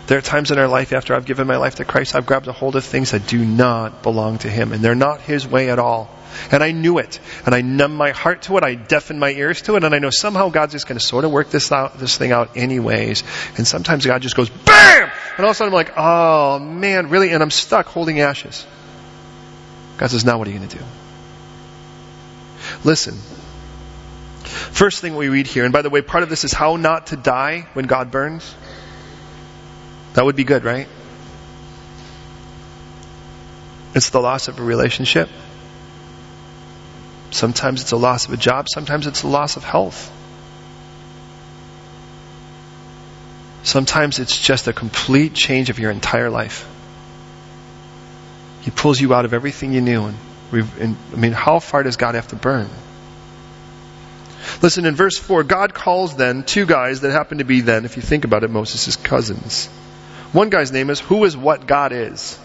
[0.06, 2.48] There are times in our life after I've given my life to Christ, I've grabbed
[2.48, 5.70] a hold of things that do not belong to Him, and they're not His way
[5.70, 6.10] at all.
[6.50, 7.20] And I knew it.
[7.46, 8.64] And I numbed my heart to it.
[8.64, 9.84] I deafened my ears to it.
[9.84, 12.32] And I know somehow God's just going to sort of work this out, this thing
[12.32, 13.24] out anyways.
[13.56, 15.10] And sometimes God just goes, BAM!
[15.36, 17.30] And all of a sudden I'm like, oh man, really?
[17.30, 18.66] And I'm stuck holding ashes.
[19.98, 20.84] God says, now what are you going to do?
[22.84, 23.14] Listen.
[24.44, 27.08] First thing we read here, and by the way, part of this is how not
[27.08, 28.54] to die when God burns.
[30.14, 30.88] That would be good, right?
[33.94, 35.28] It's the loss of a relationship.
[37.32, 38.66] Sometimes it's a loss of a job.
[38.68, 40.12] Sometimes it's a loss of health.
[43.62, 46.68] Sometimes it's just a complete change of your entire life.
[48.60, 50.04] He pulls you out of everything you knew.
[50.04, 50.16] And,
[50.78, 52.68] and I mean, how far does God have to burn?
[54.60, 57.96] Listen, in verse 4, God calls then two guys that happen to be then, if
[57.96, 59.68] you think about it, Moses' cousins.
[60.32, 62.38] One guy's name is Who is What God Is.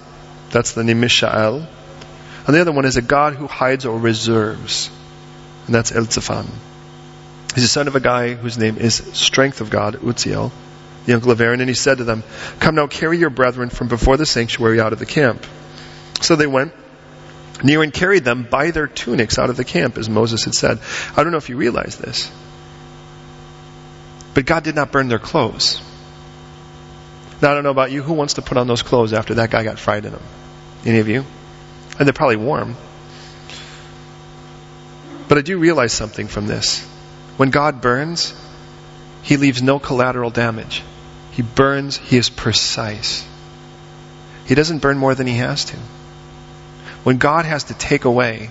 [0.51, 1.67] That's the name Mishael.
[2.47, 4.89] And the other one is a God who hides or reserves.
[5.65, 6.47] And that's Elzaphan.
[7.53, 10.51] He's the son of a guy whose name is Strength of God, Uzziel,
[11.05, 11.59] the uncle of Aaron.
[11.59, 12.23] And he said to them,
[12.59, 15.45] Come now, carry your brethren from before the sanctuary out of the camp.
[16.21, 16.71] So they went
[17.63, 20.79] near and carried them by their tunics out of the camp, as Moses had said.
[21.17, 22.31] I don't know if you realize this.
[24.33, 25.81] But God did not burn their clothes.
[27.41, 28.03] Now, I don't know about you.
[28.03, 30.23] Who wants to put on those clothes after that guy got fried in them?
[30.85, 31.25] Any of you?
[31.97, 32.75] And they're probably warm.
[35.27, 36.85] But I do realize something from this.
[37.37, 38.33] When God burns,
[39.23, 40.83] He leaves no collateral damage.
[41.31, 43.27] He burns, He is precise.
[44.45, 45.77] He doesn't burn more than He has to.
[47.03, 48.49] When God has to take away,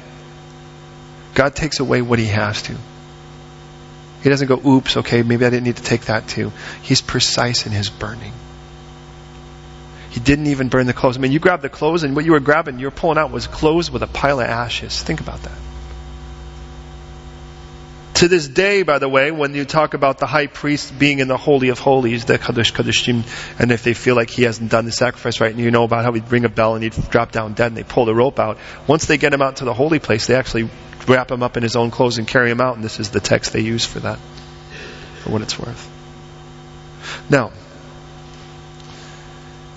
[1.35, 2.77] God takes away what He has to.
[4.23, 6.53] He doesn't go, oops, okay, maybe I didn't need to take that too.
[6.83, 8.33] He's precise in His burning.
[10.17, 11.19] He didn't even burn the clothes.
[11.19, 13.31] I mean, you grabbed the clothes, and what you were grabbing, you were pulling out
[13.31, 15.03] was clothes with a pile of ashes.
[15.03, 15.59] Think about that.
[18.15, 21.29] To this day, by the way, when you talk about the high priest being in
[21.29, 23.25] the Holy of Holies, the Kadosh Kadoshim,
[23.61, 26.03] and if they feel like he hasn't done the sacrifice right, and you know about
[26.03, 28.39] how he'd ring a bell and he'd drop down dead and they pull the rope
[28.39, 30.71] out, once they get him out to the holy place, they actually
[31.07, 33.21] wrap him up in his own clothes and carry him out, and this is the
[33.21, 34.19] text they use for that,
[35.21, 35.91] for what it's worth.
[37.29, 37.53] Now,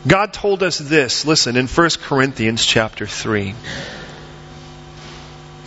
[0.10, 3.54] God told us this, listen, in 1 Corinthians chapter 3.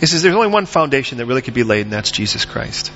[0.01, 2.91] He says there's only one foundation that really could be laid, and that's Jesus Christ.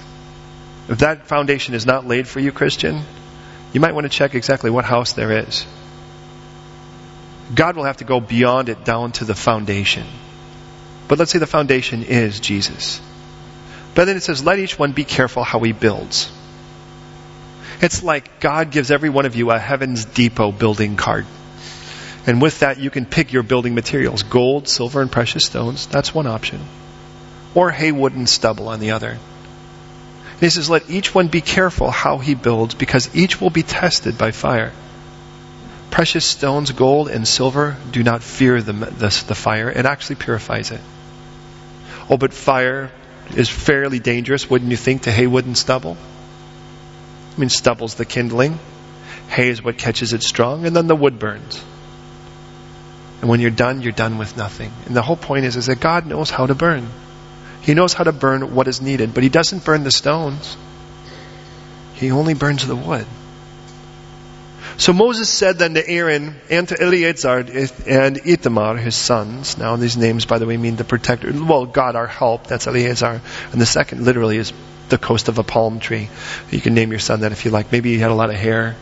[0.89, 3.01] If that foundation is not laid for you, Christian,
[3.71, 5.65] you might want to check exactly what house there is.
[7.55, 10.05] God will have to go beyond it down to the foundation.
[11.07, 12.99] But let's say the foundation is Jesus.
[13.95, 16.29] But then it says, let each one be careful how he builds.
[17.81, 21.25] It's like God gives every one of you a Heaven's Depot building card.
[22.27, 25.87] And with that, you can pick your building materials gold, silver, and precious stones.
[25.87, 26.59] That's one option.
[27.55, 29.11] Or hay, wood, and stubble on the other.
[29.11, 33.63] And he says, Let each one be careful how he builds, because each will be
[33.63, 34.73] tested by fire.
[35.89, 39.69] Precious stones, gold and silver, do not fear the, the, the fire.
[39.69, 40.81] It actually purifies it.
[42.09, 42.91] Oh, but fire
[43.37, 45.95] is fairly dangerous, wouldn't you think, to hay, wood, and stubble?
[47.35, 48.59] I mean, stubble's the kindling.
[49.29, 51.63] Hay is what catches it strong, and then the wood burns.
[53.21, 54.71] And when you're done, you're done with nothing.
[54.85, 56.87] And the whole point is, is that God knows how to burn.
[57.61, 60.55] He knows how to burn what is needed, but He doesn't burn the stones.
[61.95, 63.07] He only burns the wood.
[64.77, 67.45] So Moses said then to Aaron and to Eleazar
[67.87, 69.57] and Ithamar, his sons.
[69.57, 71.31] Now these names, by the way, mean the protector.
[71.33, 72.45] Well, God, our help.
[72.45, 73.21] That's Eleazar.
[73.51, 74.53] And the second literally is
[74.89, 76.09] the coast of a palm tree.
[76.51, 77.71] You can name your son that if you like.
[77.71, 78.75] Maybe he had a lot of hair.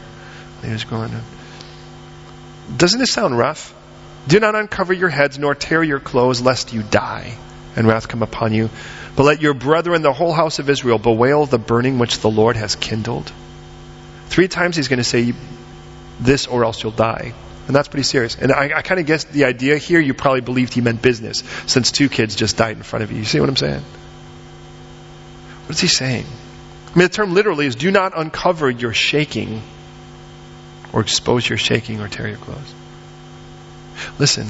[0.63, 1.11] He was going.
[2.75, 3.74] Doesn't this sound rough?
[4.27, 7.37] Do not uncover your heads nor tear your clothes lest you die
[7.75, 8.69] and wrath come upon you.
[9.15, 12.55] But let your brethren, the whole house of Israel, bewail the burning which the Lord
[12.55, 13.31] has kindled.
[14.27, 15.33] Three times he's going to say
[16.19, 17.33] this or else you'll die.
[17.67, 18.35] And that's pretty serious.
[18.35, 21.43] And I, I kind of guess the idea here, you probably believed he meant business,
[21.65, 23.19] since two kids just died in front of you.
[23.19, 23.81] You see what I'm saying?
[25.65, 26.25] What is he saying?
[26.25, 29.63] I mean, the term literally is do not uncover your shaking
[30.93, 32.74] or expose your shaking or tear your clothes.
[34.19, 34.47] Listen,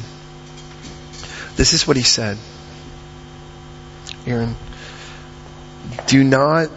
[1.56, 2.38] this is what he said.
[4.26, 4.56] Aaron,
[6.08, 6.70] do not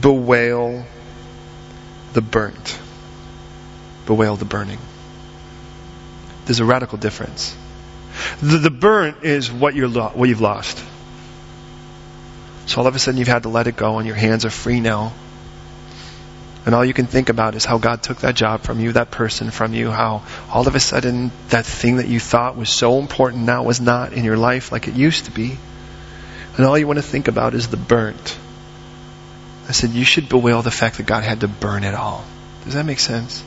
[0.00, 0.84] bewail
[2.12, 2.78] the burnt
[4.06, 4.78] bewail the burning.
[6.46, 7.56] There's a radical difference.
[8.40, 10.82] The, the burnt is what, you're lo- what you've lost.
[12.66, 14.50] So all of a sudden you've had to let it go and your hands are
[14.50, 15.12] free now.
[16.64, 19.10] And all you can think about is how God took that job from you, that
[19.10, 23.00] person from you, how all of a sudden that thing that you thought was so
[23.00, 25.56] important now was not in your life like it used to be.
[26.56, 28.38] And all you want to think about is the burnt.
[29.68, 32.24] I said, you should bewail the fact that God had to burn it all.
[32.64, 33.42] Does that make sense?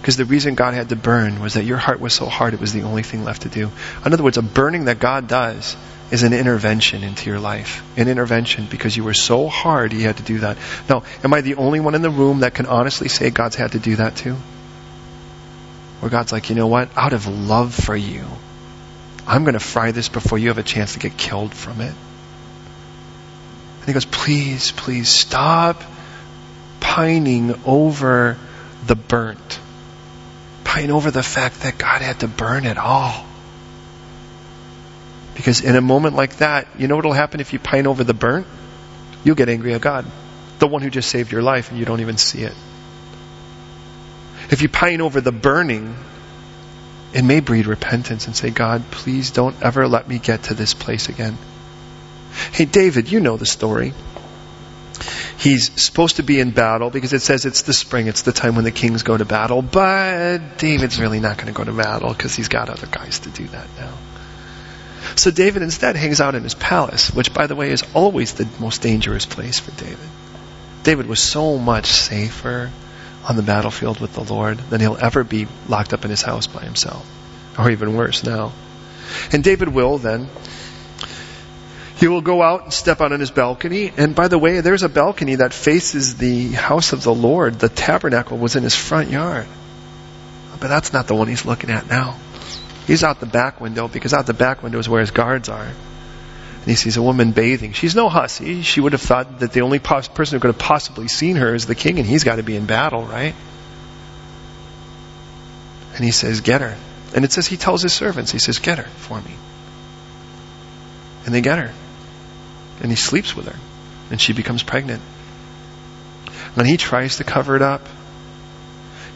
[0.00, 2.60] Because the reason God had to burn was that your heart was so hard it
[2.60, 3.70] was the only thing left to do.
[4.04, 5.76] In other words, a burning that God does
[6.10, 7.82] is an intervention into your life.
[7.96, 10.56] An intervention because you were so hard he had to do that.
[10.88, 13.72] Now, am I the only one in the room that can honestly say God's had
[13.72, 14.36] to do that too?
[16.00, 16.88] Where God's like, you know what?
[16.96, 18.24] Out of love for you,
[19.26, 21.94] I'm going to fry this before you have a chance to get killed from it.
[23.80, 25.82] And he goes, please, please stop
[26.80, 28.38] pining over
[28.86, 29.60] the burnt
[30.68, 33.24] pine over the fact that God had to burn it all.
[35.38, 38.02] Because in a moment like that, you know what will happen if you pine over
[38.02, 38.48] the burnt?
[39.22, 40.04] You'll get angry at God.
[40.58, 42.54] The one who just saved your life and you don't even see it.
[44.50, 45.94] If you pine over the burning,
[47.14, 50.74] it may breed repentance and say, God, please don't ever let me get to this
[50.74, 51.38] place again.
[52.50, 53.94] Hey, David, you know the story.
[55.38, 58.56] He's supposed to be in battle because it says it's the spring, it's the time
[58.56, 62.12] when the kings go to battle, but David's really not going to go to battle
[62.12, 63.92] because he's got other guys to do that now.
[65.18, 68.48] So David instead hangs out in his palace, which by the way is always the
[68.60, 69.98] most dangerous place for David.
[70.84, 72.70] David was so much safer
[73.28, 76.46] on the battlefield with the Lord than he'll ever be locked up in his house
[76.46, 77.04] by himself.
[77.58, 78.52] Or even worse now.
[79.32, 80.28] And David will then
[81.98, 83.92] he will go out and step out on his balcony.
[83.96, 87.58] And by the way, there's a balcony that faces the house of the Lord.
[87.58, 89.48] The tabernacle was in his front yard.
[90.60, 92.16] But that's not the one he's looking at now.
[92.88, 95.62] He's out the back window because out the back window is where his guards are.
[95.62, 97.72] And he sees a woman bathing.
[97.72, 98.62] She's no hussy.
[98.62, 101.54] She would have thought that the only pos- person who could have possibly seen her
[101.54, 103.36] is the king, and he's got to be in battle, right?
[105.94, 106.76] And he says, Get her.
[107.14, 109.34] And it says he tells his servants, he says, Get her for me.
[111.24, 111.72] And they get her
[112.80, 113.58] and he sleeps with her,
[114.10, 115.02] and she becomes pregnant.
[116.56, 117.82] And he tries to cover it up.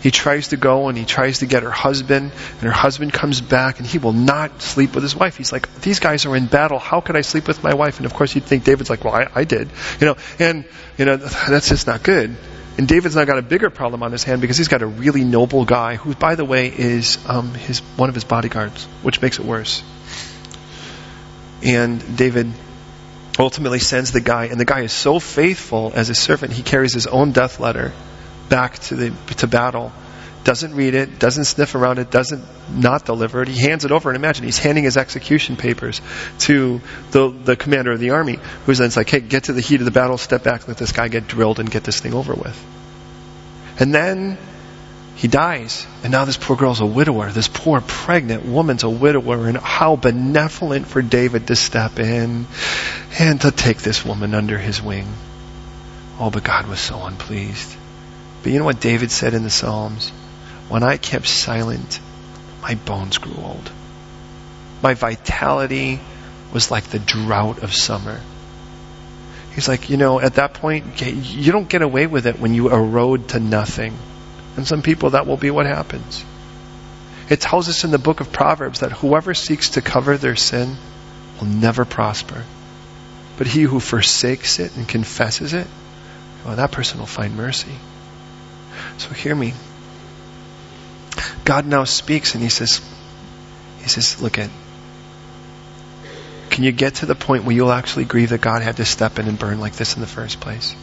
[0.02, 3.40] He tries to go and he tries to get her husband, and her husband comes
[3.40, 5.36] back and he will not sleep with his wife.
[5.36, 6.80] He's like, these guys are in battle.
[6.80, 7.98] How could I sleep with my wife?
[7.98, 9.70] And of course you'd think David's like, well, I, I did.
[10.00, 10.64] You know, and,
[10.98, 11.16] you know,
[11.48, 12.36] that's just not good.
[12.78, 15.22] And David's now got a bigger problem on his hand because he's got a really
[15.22, 19.38] noble guy who, by the way, is um, his one of his bodyguards, which makes
[19.38, 19.84] it worse.
[21.62, 22.50] And David
[23.38, 26.94] ultimately sends the guy, and the guy is so faithful as a servant, he carries
[26.94, 27.92] his own death letter
[28.52, 29.90] back to the to battle.
[30.44, 33.48] Doesn't read it, doesn't sniff around it, doesn't not deliver it.
[33.48, 36.02] He hands it over, and imagine he's handing his execution papers
[36.40, 36.82] to
[37.12, 39.86] the the commander of the army, who's then like, "Hey, get to the heat of
[39.86, 42.58] the battle, step back, let this guy get drilled, and get this thing over with."
[43.78, 44.36] And then
[45.14, 45.86] he dies.
[46.02, 47.30] And now this poor girl's a widower.
[47.30, 49.46] This poor pregnant woman's a widower.
[49.48, 52.46] And how benevolent for David to step in
[53.18, 55.06] and to take this woman under his wing.
[56.18, 57.76] Oh, but God was so unpleased.
[58.42, 60.12] But you know what David said in the Psalms?
[60.72, 62.00] when I kept silent,
[62.62, 63.70] my bones grew old.
[64.82, 66.00] My vitality
[66.50, 68.18] was like the drought of summer.
[69.54, 72.70] He's like, you know, at that point, you don't get away with it when you
[72.70, 73.98] erode to nothing.
[74.56, 76.24] And some people, that will be what happens.
[77.28, 80.78] It tells us in the book of Proverbs that whoever seeks to cover their sin
[81.38, 82.46] will never prosper.
[83.36, 85.66] But he who forsakes it and confesses it,
[86.46, 87.76] well, that person will find mercy.
[88.98, 89.54] So hear me.
[91.44, 92.80] God now speaks and he says,
[93.80, 94.50] he says, look at,
[96.50, 99.18] can you get to the point where you'll actually grieve that God had to step
[99.18, 100.76] in and burn like this in the first place?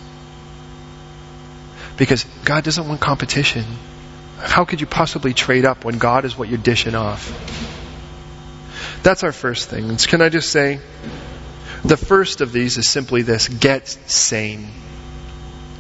[1.98, 3.66] Because God doesn't want competition.
[4.40, 7.30] How could you possibly trade up when God is what you're dishing off?
[9.04, 9.96] That's our first thing.
[9.98, 10.80] Can I just say,
[11.84, 14.70] the first of these is simply this get sane.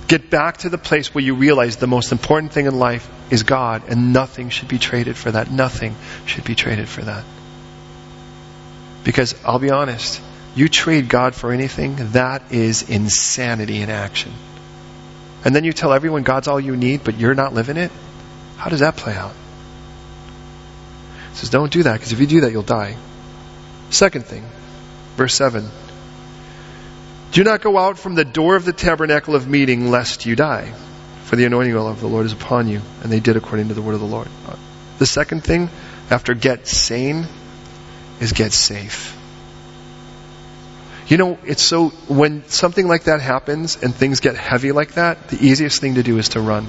[0.09, 3.43] Get back to the place where you realize the most important thing in life is
[3.43, 5.51] God, and nothing should be traded for that.
[5.51, 5.95] Nothing
[6.25, 7.23] should be traded for that.
[9.03, 10.19] Because I'll be honest,
[10.55, 14.33] you trade God for anything, that is insanity in action.
[15.45, 17.91] And then you tell everyone God's all you need, but you're not living it?
[18.57, 19.35] How does that play out?
[21.29, 22.97] He says, don't do that, because if you do that, you'll die.
[23.91, 24.43] Second thing,
[25.17, 25.69] verse 7.
[27.31, 30.73] Do not go out from the door of the tabernacle of meeting lest you die,
[31.25, 32.81] for the anointing oil of the Lord is upon you.
[33.03, 34.27] And they did according to the word of the Lord.
[34.97, 35.69] The second thing,
[36.09, 37.27] after get sane,
[38.19, 39.15] is get safe.
[41.07, 45.29] You know, it's so, when something like that happens and things get heavy like that,
[45.29, 46.67] the easiest thing to do is to run.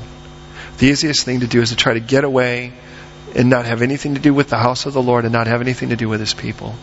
[0.78, 2.72] The easiest thing to do is to try to get away
[3.34, 5.60] and not have anything to do with the house of the Lord and not have
[5.60, 6.74] anything to do with His people.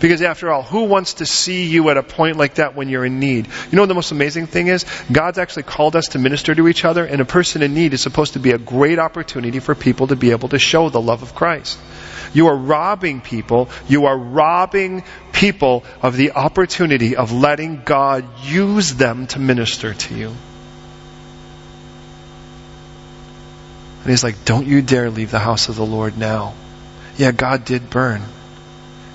[0.00, 3.04] Because after all, who wants to see you at a point like that when you're
[3.04, 3.46] in need?
[3.46, 4.84] You know what the most amazing thing is?
[5.10, 8.02] God's actually called us to minister to each other, and a person in need is
[8.02, 11.22] supposed to be a great opportunity for people to be able to show the love
[11.22, 11.78] of Christ.
[12.34, 18.94] You are robbing people, you are robbing people of the opportunity of letting God use
[18.94, 20.28] them to minister to you.
[24.02, 26.54] And he's like, Don't you dare leave the house of the Lord now.
[27.16, 28.22] Yeah, God did burn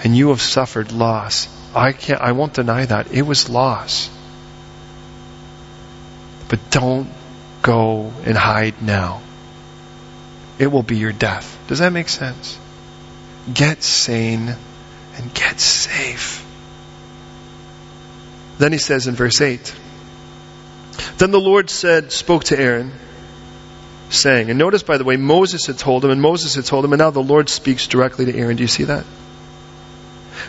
[0.03, 1.47] and you have suffered loss.
[1.75, 3.11] I can't, I won't deny that.
[3.13, 4.09] It was loss.
[6.49, 7.09] But don't
[7.61, 9.21] go and hide now.
[10.59, 11.57] It will be your death.
[11.67, 12.59] Does that make sense?
[13.53, 14.55] Get sane
[15.15, 16.45] and get safe.
[18.57, 19.75] Then he says in verse 8,
[21.17, 22.91] Then the Lord said, spoke to Aaron,
[24.09, 26.93] saying, and notice by the way, Moses had told him, and Moses had told him,
[26.93, 28.57] and now the Lord speaks directly to Aaron.
[28.57, 29.05] Do you see that?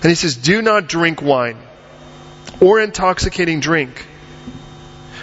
[0.03, 1.59] And he says, Do not drink wine
[2.61, 4.07] or intoxicating drink.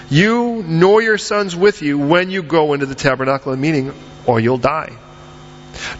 [0.09, 3.93] You nor your sons with you when you go into the tabernacle of meeting,
[4.25, 4.97] or you'll die.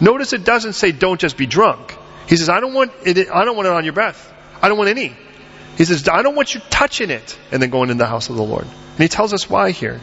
[0.00, 1.96] Notice it doesn't say don't just be drunk.
[2.28, 4.32] He says, I don't want it, I don't want it on your breath.
[4.60, 5.14] I don't want any.
[5.76, 8.36] He says, I don't want you touching it and then going in the house of
[8.36, 8.64] the Lord.
[8.64, 10.00] And he tells us why here.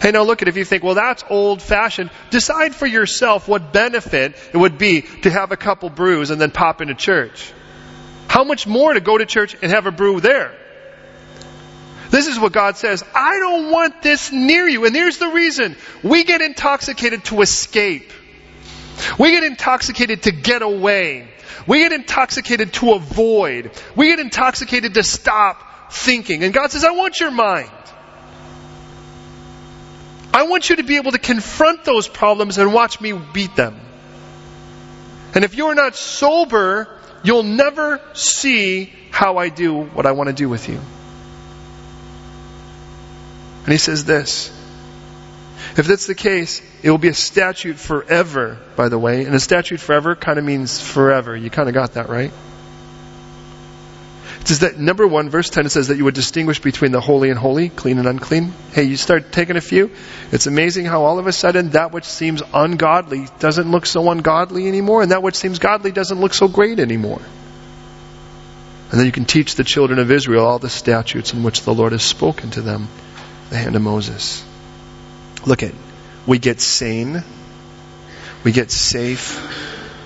[0.00, 2.10] Hey, now look at if you think, well, that's old fashioned.
[2.30, 6.50] Decide for yourself what benefit it would be to have a couple brews and then
[6.50, 7.52] pop into church.
[8.32, 10.56] How much more to go to church and have a brew there?
[12.08, 13.04] This is what God says.
[13.14, 14.86] I don't want this near you.
[14.86, 15.76] And here's the reason.
[16.02, 18.10] We get intoxicated to escape.
[19.18, 21.28] We get intoxicated to get away.
[21.66, 23.70] We get intoxicated to avoid.
[23.96, 26.42] We get intoxicated to stop thinking.
[26.42, 27.70] And God says, I want your mind.
[30.32, 33.78] I want you to be able to confront those problems and watch me beat them.
[35.34, 40.34] And if you're not sober, You'll never see how I do what I want to
[40.34, 40.80] do with you.
[43.64, 44.50] And he says this.
[45.76, 49.24] If that's the case, it will be a statute forever, by the way.
[49.24, 51.36] And a statute forever kind of means forever.
[51.36, 52.32] You kind of got that, right?
[54.42, 57.00] It says that, number one, verse 10, it says that you would distinguish between the
[57.00, 58.52] holy and holy, clean and unclean.
[58.72, 59.92] Hey, you start taking a few.
[60.32, 64.66] It's amazing how all of a sudden that which seems ungodly doesn't look so ungodly
[64.66, 67.22] anymore, and that which seems godly doesn't look so great anymore.
[68.90, 71.72] And then you can teach the children of Israel all the statutes in which the
[71.72, 72.88] Lord has spoken to them,
[73.50, 74.44] the hand of Moses.
[75.46, 75.72] Look at,
[76.26, 77.22] we get sane,
[78.42, 79.38] we get safe,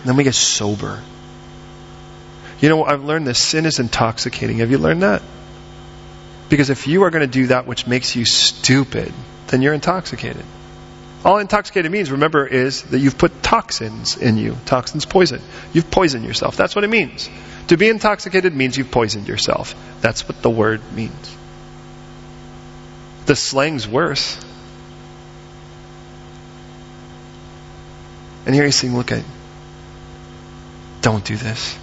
[0.04, 1.02] then we get sober.
[2.60, 4.58] You know, I've learned this sin is intoxicating.
[4.58, 5.22] Have you learned that?
[6.48, 9.12] Because if you are going to do that which makes you stupid,
[9.48, 10.44] then you're intoxicated.
[11.24, 14.56] All intoxicated means, remember, is that you've put toxins in you.
[14.64, 15.42] Toxins poison.
[15.72, 16.56] You've poisoned yourself.
[16.56, 17.28] That's what it means.
[17.68, 19.74] To be intoxicated means you've poisoned yourself.
[20.00, 21.36] That's what the word means.
[23.26, 24.40] The slang's worse.
[28.46, 29.24] And here he's saying, look at,
[31.02, 31.76] don't do this.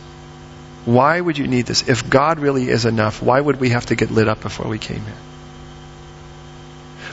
[0.86, 1.88] Why would you need this?
[1.88, 4.80] If God really is enough, why would we have to get lit up before we
[4.80, 5.16] came here?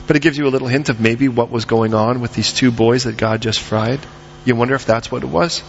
[0.07, 2.51] But it gives you a little hint of maybe what was going on with these
[2.51, 3.99] two boys that God just fried.
[4.43, 5.63] You wonder if that's what it was?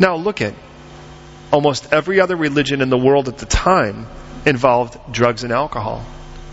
[0.00, 0.54] Now look at
[1.52, 4.06] almost every other religion in the world at the time
[4.44, 6.04] involved drugs and alcohol.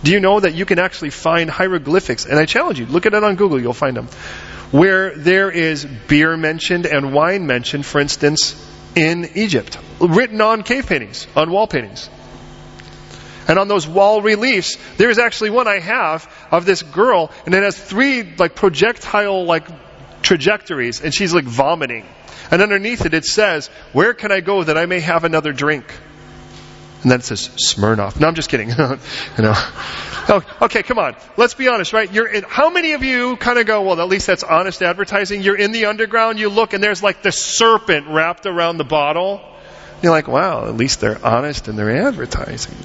[0.03, 2.25] Do you know that you can actually find hieroglyphics?
[2.25, 4.07] And I challenge you, look at it on Google, you'll find them.
[4.71, 8.53] Where there is beer mentioned and wine mentioned, for instance,
[8.95, 12.09] in Egypt, written on cave paintings, on wall paintings.
[13.47, 17.61] And on those wall reliefs, there's actually one I have of this girl, and it
[17.61, 19.67] has three like projectile like
[20.23, 22.05] trajectories, and she's like vomiting.
[22.49, 25.85] And underneath it, it says, Where can I go that I may have another drink?
[27.05, 28.19] And then it says Smirnoff.
[28.19, 28.69] No, I'm just kidding.
[28.69, 29.53] you know.
[30.27, 31.15] Oh, okay, come on.
[31.37, 32.11] Let's be honest, right?
[32.11, 35.43] You're in, how many of you kind of go, well, at least that's honest advertising?
[35.43, 39.39] You're in the underground, you look, and there's like the serpent wrapped around the bottle.
[40.01, 42.75] You're like, wow, at least they're honest in their advertising.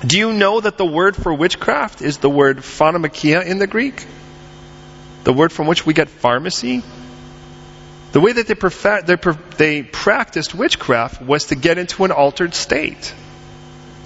[0.00, 4.02] Do you know that the word for witchcraft is the word pharmakia in the Greek?
[5.24, 6.82] The word from which we get pharmacy?
[8.14, 9.16] The way that they, prefa- they,
[9.56, 13.12] they practiced witchcraft was to get into an altered state.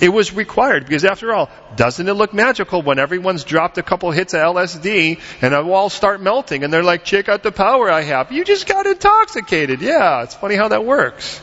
[0.01, 4.11] It was required because after all, doesn't it look magical when everyone's dropped a couple
[4.11, 7.91] hits of LSD and the walls start melting and they're like, check out the power
[7.91, 8.33] I have.
[8.33, 9.83] You just got intoxicated.
[9.83, 11.39] Yeah, it's funny how that works.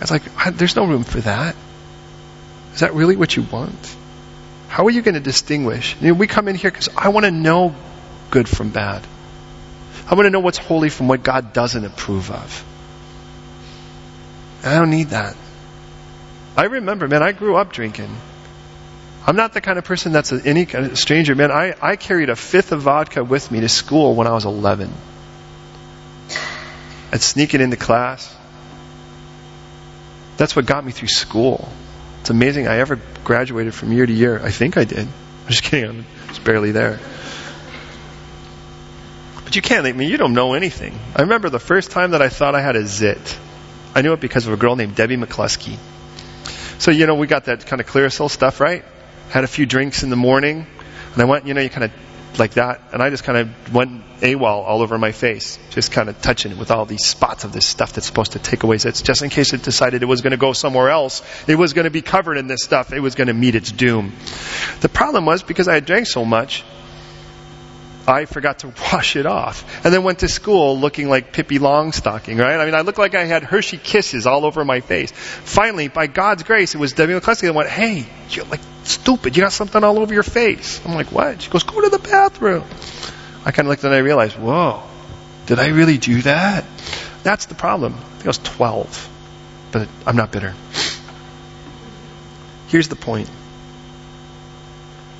[0.00, 0.22] It's like,
[0.52, 1.56] there's no room for that.
[2.74, 3.96] Is that really what you want?
[4.68, 5.96] How are you going to distinguish?
[6.00, 7.74] You know, we come in here because I want to know
[8.30, 9.04] good from bad.
[10.10, 12.64] I want to know what's holy from what God doesn't approve of.
[14.64, 15.36] I don't need that.
[16.56, 18.10] I remember, man, I grew up drinking.
[19.24, 21.52] I'm not the kind of person that's any kind of stranger, man.
[21.52, 24.92] I, I carried a fifth of vodka with me to school when I was 11.
[27.12, 28.36] I'd sneak it into class.
[30.38, 31.68] That's what got me through school.
[32.22, 34.40] It's amazing I ever graduated from year to year.
[34.42, 35.06] I think I did.
[35.06, 35.88] I'm just kidding.
[35.88, 36.98] I'm just barely there.
[39.50, 40.96] But you can't, I mean, you don't know anything.
[41.16, 43.36] I remember the first time that I thought I had a zit.
[43.96, 45.76] I knew it because of a girl named Debbie McCluskey.
[46.78, 48.84] So, you know, we got that kind of Clearasil stuff, right?
[49.30, 50.68] Had a few drinks in the morning,
[51.14, 53.74] and I went, you know, you kind of like that, and I just kind of
[53.74, 57.42] went AWOL all over my face, just kind of touching it with all these spots
[57.42, 60.06] of this stuff that's supposed to take away zits, just in case it decided it
[60.06, 61.24] was going to go somewhere else.
[61.48, 62.92] It was going to be covered in this stuff.
[62.92, 64.12] It was going to meet its doom.
[64.80, 66.62] The problem was because I had drank so much,
[68.06, 69.84] I forgot to wash it off.
[69.84, 72.58] And then went to school looking like Pippi Longstocking, right?
[72.58, 75.12] I mean, I looked like I had Hershey kisses all over my face.
[75.12, 79.36] Finally, by God's grace, it was Debbie McCluskey that went, hey, you're like stupid.
[79.36, 80.80] You got something all over your face.
[80.84, 81.42] I'm like, what?
[81.42, 82.64] She goes, go to the bathroom.
[83.44, 84.82] I kind of looked and I realized, whoa,
[85.46, 86.64] did I really do that?
[87.22, 87.94] That's the problem.
[87.94, 89.08] I think I was 12,
[89.72, 90.54] but I'm not bitter.
[92.68, 93.28] Here's the point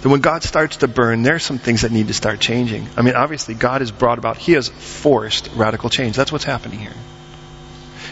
[0.02, 2.88] that when God starts to burn, there are some things that need to start changing.
[2.96, 6.16] I mean, obviously, God has brought about, He has forced radical change.
[6.16, 6.94] That's what's happening here.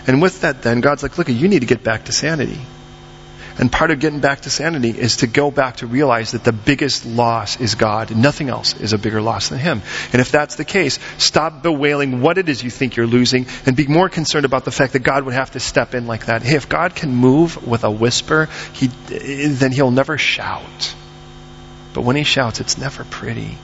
[0.06, 2.60] And with that, then, God's like, look, you need to get back to sanity.
[3.58, 6.52] And part of getting back to sanity is to go back to realize that the
[6.52, 8.14] biggest loss is God.
[8.14, 9.82] Nothing else is a bigger loss than Him.
[10.12, 13.76] And if that's the case, stop bewailing what it is you think you're losing and
[13.76, 16.42] be more concerned about the fact that God would have to step in like that.
[16.42, 20.94] Hey, if God can move with a whisper, he, then He'll never shout.
[21.98, 23.58] But when he shouts, it's never pretty.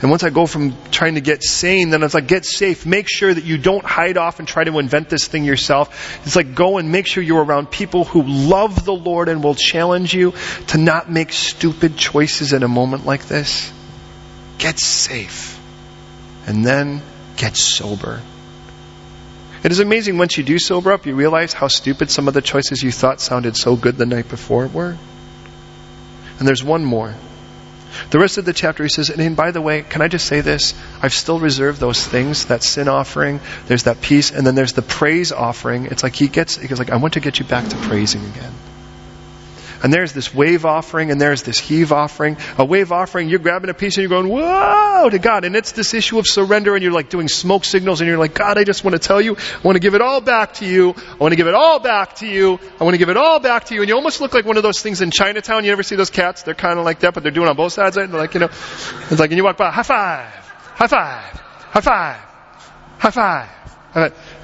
[0.00, 2.86] And once I go from trying to get sane, then it's like get safe.
[2.86, 6.24] Make sure that you don't hide off and try to invent this thing yourself.
[6.24, 9.54] It's like go and make sure you're around people who love the Lord and will
[9.54, 10.32] challenge you
[10.68, 13.70] to not make stupid choices in a moment like this.
[14.56, 15.60] Get safe.
[16.46, 17.02] And then
[17.36, 18.22] get sober.
[19.62, 22.40] It is amazing once you do sober up, you realize how stupid some of the
[22.40, 24.96] choices you thought sounded so good the night before were.
[26.40, 27.14] And there's one more.
[28.10, 30.40] The rest of the chapter he says, and by the way, can I just say
[30.40, 30.74] this?
[31.02, 34.82] I've still reserved those things, that sin offering, there's that peace, and then there's the
[34.82, 35.86] praise offering.
[35.86, 38.24] It's like he gets, he goes like, I want to get you back to praising
[38.24, 38.52] again.
[39.82, 42.36] And there's this wave offering and there's this heave offering.
[42.58, 45.44] A wave offering, you're grabbing a piece and you're going, whoa, to God.
[45.44, 48.34] And it's this issue of surrender and you're like doing smoke signals and you're like,
[48.34, 50.66] God, I just want to tell you, I want to give it all back to
[50.66, 50.94] you.
[50.94, 52.58] I want to give it all back to you.
[52.78, 53.80] I want to give it all back to you.
[53.80, 55.64] And you almost look like one of those things in Chinatown.
[55.64, 56.42] You ever see those cats?
[56.42, 57.96] They're kind of like that, but they're doing on both sides.
[57.96, 58.50] They're like, you know,
[59.10, 60.32] it's like, and you walk by, high five,
[60.74, 62.30] high five, high five.
[63.00, 63.48] High five.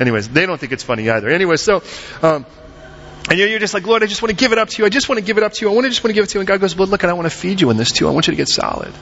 [0.01, 1.28] Anyways, they don't think it's funny either.
[1.28, 1.82] Anyway, so,
[2.22, 2.47] um,
[3.29, 4.87] and you're, just like, Lord, I just want to give it up to you.
[4.87, 5.70] I just want to give it up to you.
[5.70, 6.41] I want to just want to give it to you.
[6.41, 8.07] And God goes, well, look, I want to feed you in this too.
[8.07, 8.93] I want you to get solid.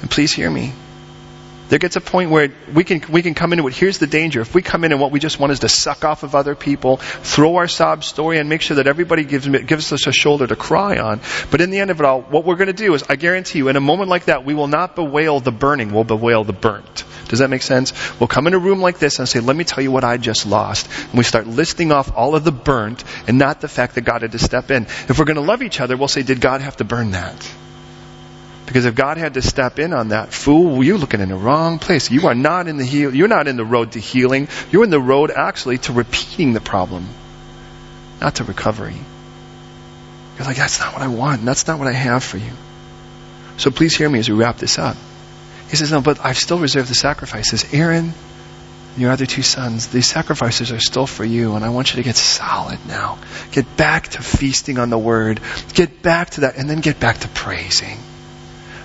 [0.00, 0.72] And please hear me.
[1.70, 3.74] There gets a point where we can, we can come into it.
[3.74, 4.40] Here's the danger.
[4.40, 6.56] If we come in and what we just want is to suck off of other
[6.56, 10.48] people, throw our sob story and make sure that everybody gives, gives us a shoulder
[10.48, 11.20] to cry on.
[11.52, 13.60] But in the end of it all, what we're going to do is, I guarantee
[13.60, 16.52] you, in a moment like that, we will not bewail the burning, we'll bewail the
[16.52, 17.04] burnt.
[17.28, 17.92] Does that make sense?
[18.18, 20.16] We'll come in a room like this and say, let me tell you what I
[20.16, 20.88] just lost.
[21.10, 24.22] And we start listing off all of the burnt and not the fact that God
[24.22, 24.86] had to step in.
[25.08, 27.48] If we're going to love each other, we'll say, did God have to burn that?
[28.70, 31.80] Because if God had to step in on that, fool, you're looking in the wrong
[31.80, 32.08] place.
[32.08, 34.46] You are not in the heal, you're not in the road to healing.
[34.70, 37.08] You're in the road actually to repeating the problem,
[38.20, 38.94] not to recovery.
[40.38, 41.44] You're like, that's not what I want.
[41.44, 42.52] That's not what I have for you.
[43.56, 44.96] So please hear me as we wrap this up.
[45.68, 47.74] He says, no, but I've still reserved the sacrifices.
[47.74, 48.14] Aaron,
[48.96, 52.04] your other two sons, these sacrifices are still for you, and I want you to
[52.04, 53.18] get solid now.
[53.50, 55.40] Get back to feasting on the word.
[55.74, 57.98] Get back to that, and then get back to praising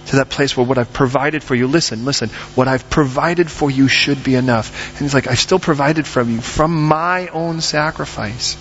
[0.07, 3.71] to that place where what I've provided for you, listen, listen, what I've provided for
[3.71, 4.91] you should be enough.
[4.91, 8.57] And he's like, I've still provided from you from my own sacrifice.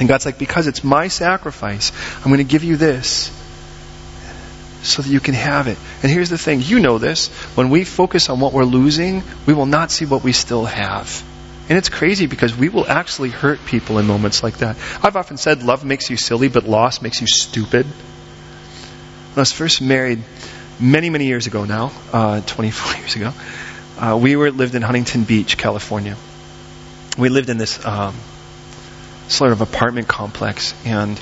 [0.00, 3.30] And God's like, because it's my sacrifice, I'm going to give you this
[4.82, 5.78] so that you can have it.
[6.02, 7.28] And here's the thing, you know this.
[7.56, 11.22] When we focus on what we're losing, we will not see what we still have.
[11.68, 14.76] And it's crazy because we will actually hurt people in moments like that.
[15.02, 17.86] I've often said love makes you silly, but loss makes you stupid.
[17.86, 20.22] When I was first married,
[20.80, 23.32] many, many years ago now, uh, 24 years ago,
[23.98, 26.16] uh, we were lived in Huntington Beach, California.
[27.16, 28.14] We lived in this um,
[29.28, 31.18] sort of apartment complex, and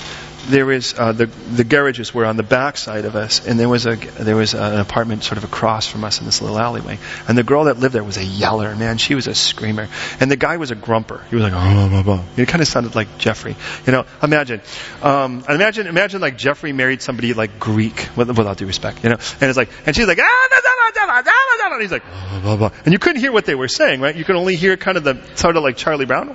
[0.49, 3.69] there was uh, the the garages were on the back side of us, and there
[3.69, 6.99] was a there was an apartment sort of across from us in this little alleyway.
[7.29, 8.99] And the girl that lived there was a yeller, man.
[8.99, 9.89] She was a screamer,
[10.21, 11.25] and the guy was a grumper.
[11.31, 12.25] He was like, oh, blah, blah.
[12.37, 13.57] It kind of sounded like Jeffrey.
[13.87, 14.61] You know, imagine,
[15.03, 19.19] um, imagine, imagine like Jeffrey married somebody like Greek, with, without due respect, you know.
[19.41, 21.93] And it's like, and she's like, ah, da, da, da, da, da, da, and he's
[21.93, 22.71] like, blah, blah, blah.
[22.85, 24.15] and you couldn't hear what they were saying, right?
[24.15, 26.29] You could only hear kind of the sort of like Charlie Brown,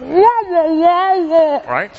[1.68, 1.92] right?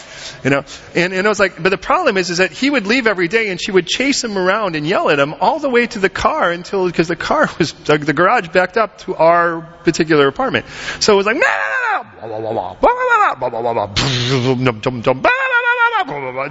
[0.45, 2.87] You know, and and it was like, but the problem is, is that he would
[2.87, 5.69] leave every day and she would chase him around and yell at him all the
[5.69, 9.63] way to the car until, because the car was, the garage backed up to our
[9.85, 10.67] particular apartment.
[11.01, 11.45] So it was like, and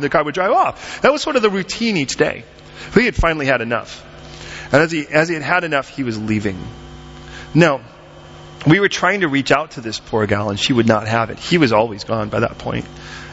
[0.03, 1.01] the car would drive off.
[1.01, 2.43] That was sort of the routine each day.
[2.93, 4.03] He had finally had enough.
[4.71, 6.57] And as he, as he had had enough, he was leaving.
[7.53, 7.81] Now,
[8.65, 11.29] we were trying to reach out to this poor gal and she would not have
[11.29, 11.39] it.
[11.39, 12.85] He was always gone by that point.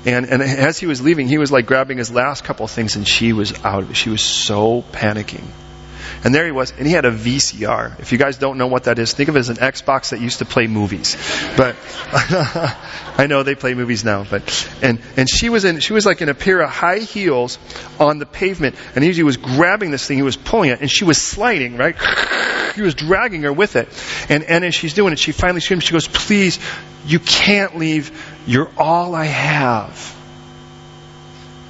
[0.06, 2.96] And, and as he was leaving, he was like grabbing his last couple of things
[2.96, 3.96] and she was out of.
[3.96, 5.44] She was so panicking.
[6.24, 8.00] And there he was, and he had a VCR.
[8.00, 10.20] If you guys don't know what that is, think of it as an Xbox that
[10.20, 11.16] used to play movies.
[11.54, 11.76] But
[12.12, 14.24] I know they play movies now.
[14.24, 17.58] But and and she was in she was like in a pair of high heels
[18.00, 21.04] on the pavement, and he was grabbing this thing, he was pulling it, and she
[21.04, 21.96] was sliding right.
[22.74, 23.88] He was dragging her with it,
[24.28, 25.84] and and as she's doing it, she finally screams.
[25.84, 26.58] She goes, "Please,
[27.06, 28.10] you can't leave.
[28.46, 30.14] You're all I have."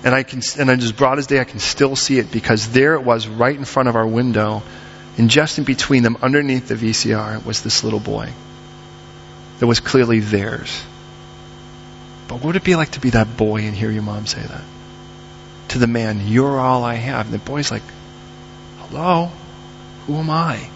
[0.04, 2.94] And I can, and as broad as day, I can still see it because there
[2.94, 4.62] it was right in front of our window.
[5.16, 8.30] And just in between them, underneath the VCR, was this little boy
[9.60, 10.82] that was clearly theirs.
[12.28, 14.42] But what would it be like to be that boy and hear your mom say
[14.42, 14.62] that?
[15.68, 17.26] To the man, you're all I have.
[17.26, 17.82] And the boy's like,
[18.78, 19.30] hello?
[20.06, 20.68] Who am I?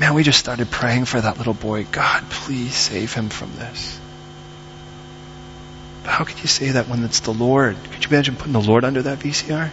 [0.00, 1.84] Man, we just started praying for that little boy.
[1.84, 4.00] God, please save him from this.
[6.02, 7.76] But how could you say that when it's the Lord?
[7.92, 9.70] Could you imagine putting the Lord under that VCR?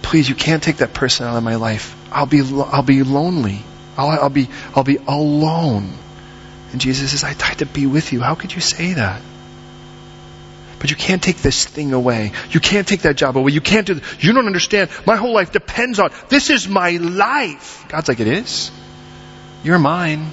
[0.00, 1.94] Please, you can't take that person out of my life.
[2.10, 3.62] I'll be, I'll be lonely.
[3.98, 5.92] I'll, I'll be, I'll be alone.
[6.72, 8.22] And Jesus says, I died to be with you.
[8.22, 9.20] How could you say that?
[10.78, 12.32] But you can't take this thing away.
[12.50, 13.52] You can't take that job away.
[13.52, 14.90] You can't do, you don't understand.
[15.06, 17.84] My whole life depends on, this is my life.
[17.88, 18.70] God's like, it is.
[19.64, 20.30] You're mine.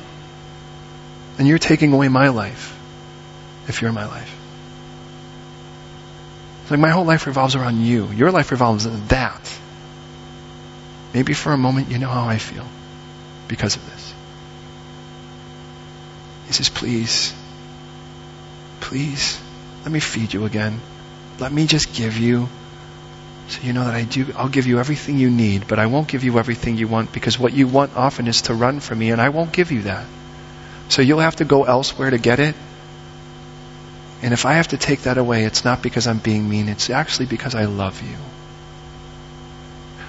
[1.38, 2.78] And you're taking away my life
[3.68, 4.32] if you're my life.
[6.62, 8.08] It's like my whole life revolves around you.
[8.12, 9.60] Your life revolves around that.
[11.14, 12.66] Maybe for a moment you know how I feel
[13.48, 14.14] because of this.
[16.48, 17.34] He says, please,
[18.82, 19.40] please,
[19.86, 20.82] let me feed you again.
[21.40, 22.50] Let me just give you
[23.48, 26.08] so you know that I do, I'll give you everything you need, but I won't
[26.08, 29.12] give you everything you want because what you want often is to run from me
[29.12, 30.08] and I won't give you that.
[30.90, 32.56] So you'll have to go elsewhere to get it
[34.26, 36.90] and if I have to take that away, it's not because I'm being mean, it's
[36.90, 38.18] actually because I love you.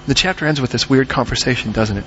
[0.07, 2.05] The chapter ends with this weird conversation, doesn't it?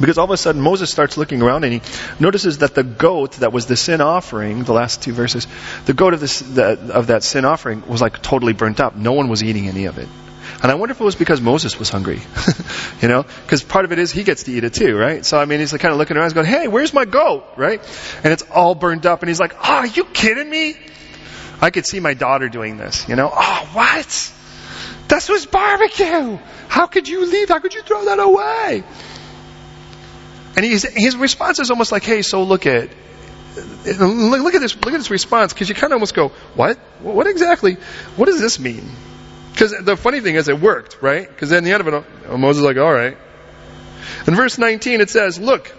[0.00, 1.82] Because all of a sudden Moses starts looking around and he
[2.18, 5.46] notices that the goat that was the sin offering, the last two verses,
[5.86, 8.96] the goat of, this, the, of that sin offering was like totally burnt up.
[8.96, 10.08] No one was eating any of it.
[10.62, 12.20] And I wonder if it was because Moses was hungry.
[13.02, 13.22] you know?
[13.22, 15.24] Because part of it is he gets to eat it too, right?
[15.24, 17.44] So I mean, he's like kind of looking around, going, hey, where's my goat?
[17.56, 17.80] Right?
[18.22, 20.74] And it's all burned up and he's like, oh, are you kidding me?
[21.60, 23.30] I could see my daughter doing this, you know?
[23.32, 24.32] Oh, what?
[25.08, 26.38] This was barbecue!
[26.68, 27.48] How could you leave?
[27.48, 28.82] How could you throw that away?
[30.56, 32.88] And his, his response is almost like, hey, so look at,
[33.86, 36.76] look at this, look at this response, because you kind of almost go, what?
[37.00, 37.74] What exactly,
[38.16, 38.88] what does this mean?
[39.52, 41.28] Because the funny thing is it worked, right?
[41.28, 43.16] Because at the end of it, Moses is like, alright.
[44.26, 45.72] In verse 19 it says, look,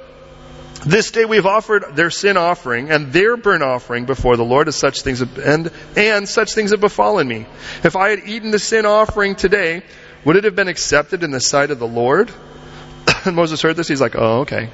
[0.86, 4.76] this day we've offered their sin offering and their burnt offering before the Lord as
[4.76, 7.46] such things have, and, and such things have befallen me.
[7.84, 9.84] If I had eaten the sin offering today,
[10.26, 12.32] would it have been accepted in the sight of the Lord?
[13.34, 14.70] Moses heard this, he's like, oh, okay.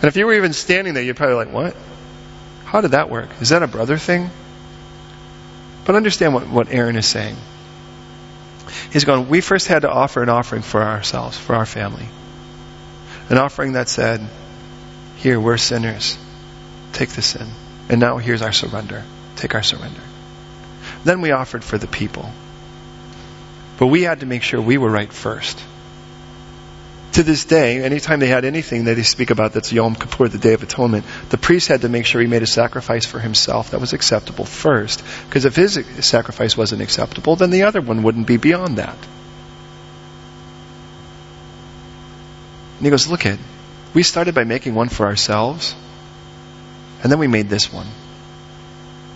[0.00, 1.76] And if you were even standing there, you'd probably like, what?
[2.64, 3.28] How did that work?
[3.40, 4.30] Is that a brother thing?
[5.84, 7.36] But understand what, what Aaron is saying.
[8.92, 12.06] He's going, we first had to offer an offering for ourselves, for our family.
[13.28, 14.20] An offering that said,
[15.16, 16.16] here, we're sinners.
[16.92, 17.48] Take the sin.
[17.88, 19.04] And now here's our surrender.
[19.36, 20.00] Take our surrender.
[21.04, 22.30] Then we offered for the people.
[23.78, 25.62] But we had to make sure we were right first.
[27.14, 30.38] To this day, anytime they had anything that they speak about that's Yom Kippur, the
[30.38, 33.70] Day of Atonement, the priest had to make sure he made a sacrifice for himself
[33.70, 35.02] that was acceptable first.
[35.26, 38.96] Because if his sacrifice wasn't acceptable, then the other one wouldn't be beyond that.
[42.78, 43.38] And he goes, look at,
[43.92, 45.74] we started by making one for ourselves,
[47.02, 47.88] and then we made this one.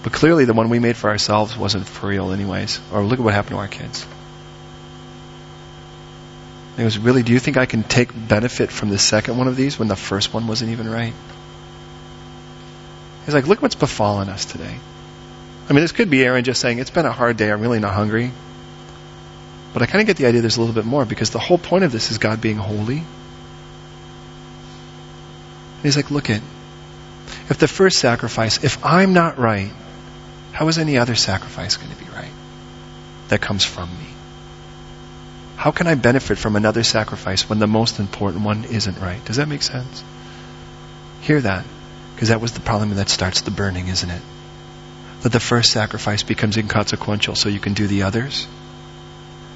[0.03, 2.81] But clearly, the one we made for ourselves wasn't for real, anyways.
[2.93, 4.05] Or look at what happened to our kids.
[6.77, 9.57] He goes, Really, do you think I can take benefit from the second one of
[9.57, 11.15] these when the first one wasn't even right?
[13.25, 14.77] He's like, Look what's befallen us today.
[15.69, 17.81] I mean, this could be Aaron just saying, It's been a hard day, I'm really
[17.81, 18.33] not hungry.
[19.73, 21.59] But I kind of get the idea there's a little bit more because the whole
[21.59, 23.03] point of this is God being holy
[25.85, 26.41] And he's like, look at,
[27.51, 29.71] if the first sacrifice, if I'm not right,
[30.53, 32.33] how is any other sacrifice going to be right
[33.29, 34.14] that comes from me?
[35.65, 39.25] How can I benefit from another sacrifice when the most important one isn't right?
[39.25, 40.05] Does that make sense?
[41.23, 41.65] Hear that.
[42.15, 44.21] Because that was the problem that starts the burning, isn't it?
[45.23, 48.47] That the first sacrifice becomes inconsequential so you can do the others.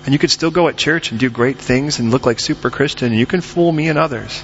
[0.07, 2.71] And you could still go at church and do great things and look like super
[2.71, 4.43] Christian and you can fool me and others.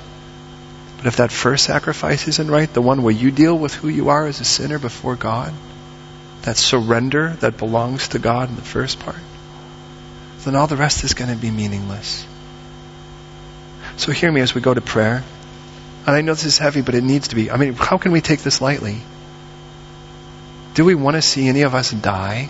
[0.99, 4.11] But if that first sacrifice isn't right, the one where you deal with who you
[4.11, 5.55] are as a sinner before God,
[6.43, 9.17] that surrender that belongs to God in the first part,
[10.45, 12.27] then all the rest is going to be meaningless.
[13.97, 15.23] So hear me as we go to prayer.
[16.07, 17.51] And I know this is heavy, but it needs to be.
[17.51, 19.01] I mean, how can we take this lightly?
[20.75, 22.49] Do we want to see any of us die?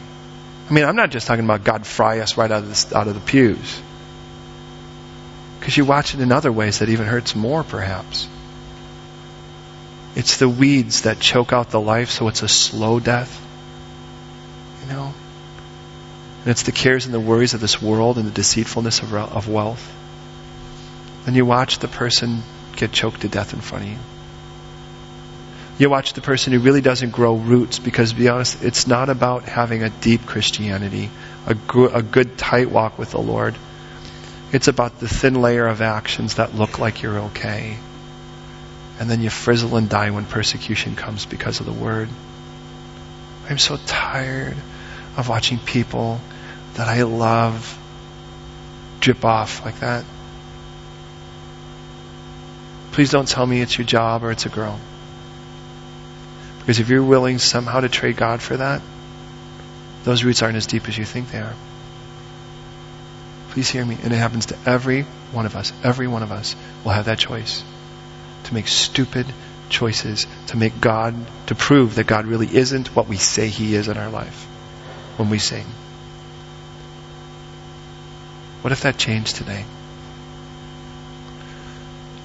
[0.69, 3.07] I mean, I'm not just talking about God fry us right out of the, out
[3.07, 3.81] of the pews.
[5.61, 8.29] Because you watch it in other ways that even hurts more, perhaps.
[10.17, 13.41] It's the weeds that choke out the life, so it's a slow death.
[14.83, 15.15] You know?
[16.45, 19.49] And it's the cares and the worries of this world and the deceitfulness of, of
[19.49, 19.91] wealth.
[21.27, 22.43] And you watch the person
[22.77, 23.99] get choked to death in front of you.
[25.79, 29.09] You watch the person who really doesn't grow roots because, to be honest, it's not
[29.09, 31.09] about having a deep Christianity,
[31.47, 31.57] a,
[31.95, 33.55] a good tight walk with the Lord.
[34.53, 37.79] It's about the thin layer of actions that look like you're okay
[38.99, 42.09] and then you frizzle and die when persecution comes because of the word.
[43.49, 44.57] I'm so tired
[45.17, 46.21] of watching people
[46.75, 47.79] that I love
[49.01, 50.05] drip off like that.
[52.93, 54.79] Please don't tell me it's your job or it's a girl.
[56.61, 58.81] Because if you're willing somehow to trade God for that,
[60.05, 61.55] those roots aren't as deep as you think they are.
[63.51, 63.99] Please hear me.
[64.03, 65.03] And it happens to every
[65.33, 65.73] one of us.
[65.83, 67.63] Every one of us will have that choice
[68.45, 69.27] to make stupid
[69.69, 71.15] choices, to make God,
[71.49, 74.45] to prove that God really isn't what we say He is in our life
[75.17, 75.67] when we sing.
[78.65, 79.63] What if that changed today?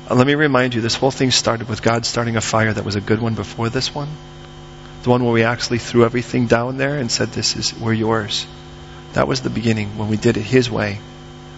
[0.09, 2.85] Uh, let me remind you, this whole thing started with God starting a fire that
[2.85, 4.07] was a good one before this one.
[5.03, 8.47] The one where we actually threw everything down there and said, This is, we're yours.
[9.15, 10.99] That was the beginning when we did it His way,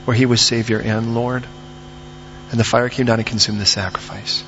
[0.06, 1.46] where He was Savior and Lord.
[2.50, 4.44] And the fire came down and consumed the sacrifice.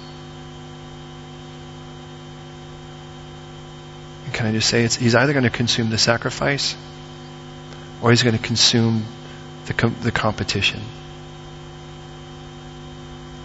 [4.26, 6.76] And can I just say he's either going to consume the sacrifice
[8.02, 9.06] or he's going to consume
[9.66, 10.82] the, com- the competition.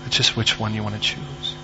[0.07, 1.55] It's just which one you want to choose.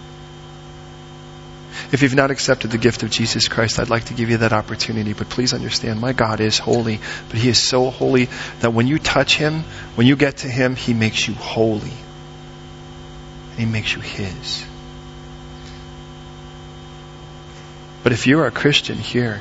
[1.93, 4.53] If you've not accepted the gift of Jesus Christ, I'd like to give you that
[4.53, 5.13] opportunity.
[5.13, 8.29] But please understand, my God is holy, but He is so holy
[8.61, 11.93] that when you touch Him, when you get to Him, He makes you holy.
[13.51, 14.65] And He makes you His.
[18.03, 19.41] But if you're a Christian here,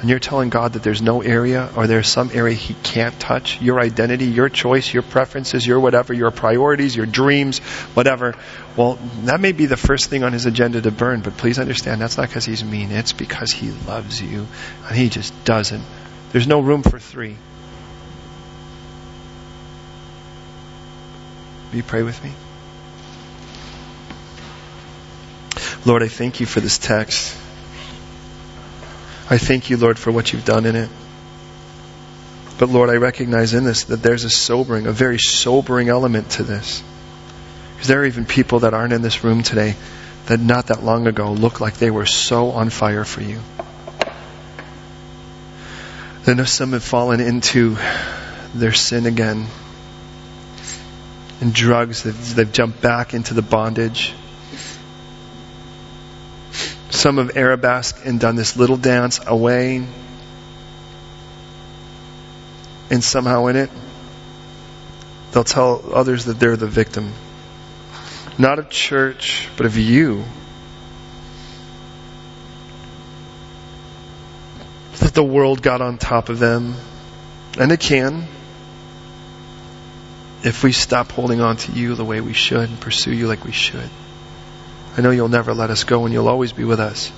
[0.00, 3.60] and you're telling God that there's no area or there's some area He can't touch,
[3.60, 7.58] your identity, your choice, your preferences, your whatever, your priorities, your dreams,
[7.94, 8.34] whatever,
[8.76, 12.00] well, that may be the first thing on His agenda to burn, but please understand
[12.00, 12.90] that's not because He's mean.
[12.92, 14.46] It's because He loves you
[14.86, 15.84] and He just doesn't.
[16.32, 17.36] There's no room for three.
[21.70, 22.32] Will you pray with me?
[25.84, 27.36] Lord, I thank you for this text.
[29.30, 30.90] I thank you, Lord, for what you've done in it.
[32.58, 36.42] But Lord, I recognize in this that there's a sobering, a very sobering element to
[36.42, 36.82] this.
[37.72, 39.76] Because there are even people that aren't in this room today
[40.26, 43.40] that not that long ago looked like they were so on fire for you.
[46.26, 47.78] I know some have fallen into
[48.54, 49.46] their sin again.
[51.40, 54.12] And drugs, they've, they've jumped back into the bondage.
[57.00, 59.82] Some of arabesque and done this little dance away.
[62.90, 63.70] And somehow in it,
[65.32, 67.14] they'll tell others that they're the victim.
[68.36, 70.24] Not of church, but of you.
[74.98, 76.74] That the world got on top of them.
[77.58, 78.28] And it can.
[80.44, 83.46] If we stop holding on to you the way we should and pursue you like
[83.46, 83.88] we should.
[84.96, 87.12] I know you'll never let us go and you'll always be with us.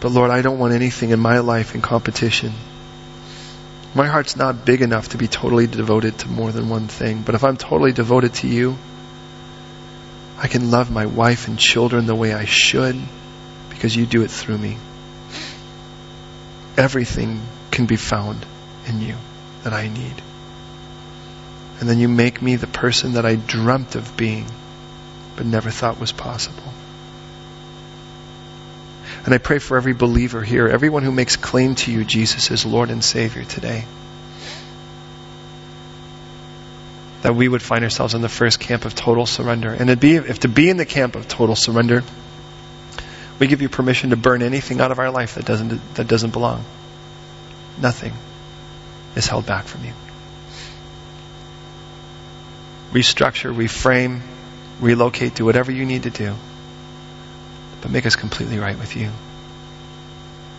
[0.00, 2.52] But Lord, I don't want anything in my life in competition.
[3.94, 7.22] My heart's not big enough to be totally devoted to more than one thing.
[7.22, 8.78] But if I'm totally devoted to you,
[10.38, 12.96] I can love my wife and children the way I should
[13.70, 14.76] because you do it through me.
[16.76, 17.42] Everything
[17.72, 18.46] can be found
[18.86, 19.16] in you
[19.64, 20.22] that I need.
[21.80, 24.46] And then you make me the person that I dreamt of being
[25.38, 26.64] but never thought was possible.
[29.24, 32.66] And I pray for every believer here, everyone who makes claim to you, Jesus, as
[32.66, 33.84] Lord and Savior today.
[37.22, 39.72] That we would find ourselves in the first camp of total surrender.
[39.72, 42.02] And to be, if to be in the camp of total surrender,
[43.38, 46.32] we give you permission to burn anything out of our life that doesn't, that doesn't
[46.32, 46.64] belong.
[47.80, 48.12] Nothing
[49.14, 49.92] is held back from you.
[52.90, 54.20] Restructure, reframe,
[54.80, 56.34] relocate, do whatever you need to do.
[57.80, 59.10] But make us completely right with you.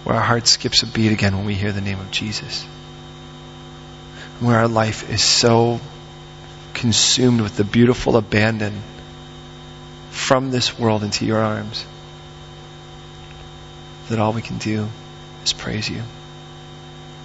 [0.04, 2.64] Where our heart skips a beat again when we hear the name of Jesus.
[4.40, 5.82] Where our life is so
[6.74, 8.82] consumed with the beautiful abandon
[10.12, 11.86] from this world into your arms
[14.10, 14.88] that all we can do
[15.44, 16.02] is praise you.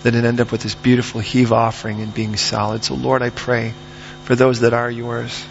[0.03, 2.85] That it end up with this beautiful heave offering and being solid.
[2.85, 3.73] So Lord, I pray
[4.25, 5.45] for those that are yours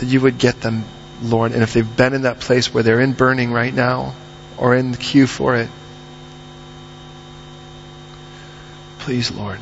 [0.00, 0.84] that you would get them,
[1.22, 1.52] Lord.
[1.52, 4.14] And if they've been in that place where they're in burning right now
[4.56, 5.68] or in the queue for it,
[9.00, 9.58] please, Lord,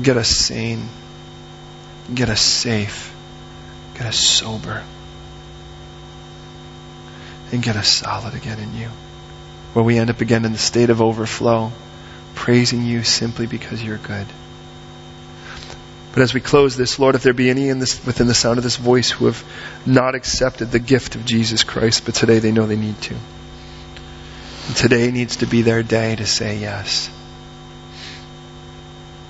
[0.00, 0.88] get us sane,
[2.12, 3.14] get us safe,
[3.94, 4.82] get us sober,
[7.52, 8.88] and get us solid again in you.
[9.72, 11.72] Where we end up again in the state of overflow,
[12.34, 14.26] praising you simply because you're good.
[16.12, 18.58] But as we close this, Lord, if there be any in this, within the sound
[18.58, 19.44] of this voice who have
[19.86, 23.14] not accepted the gift of Jesus Christ, but today they know they need to.
[24.66, 27.10] And today needs to be their day to say yes.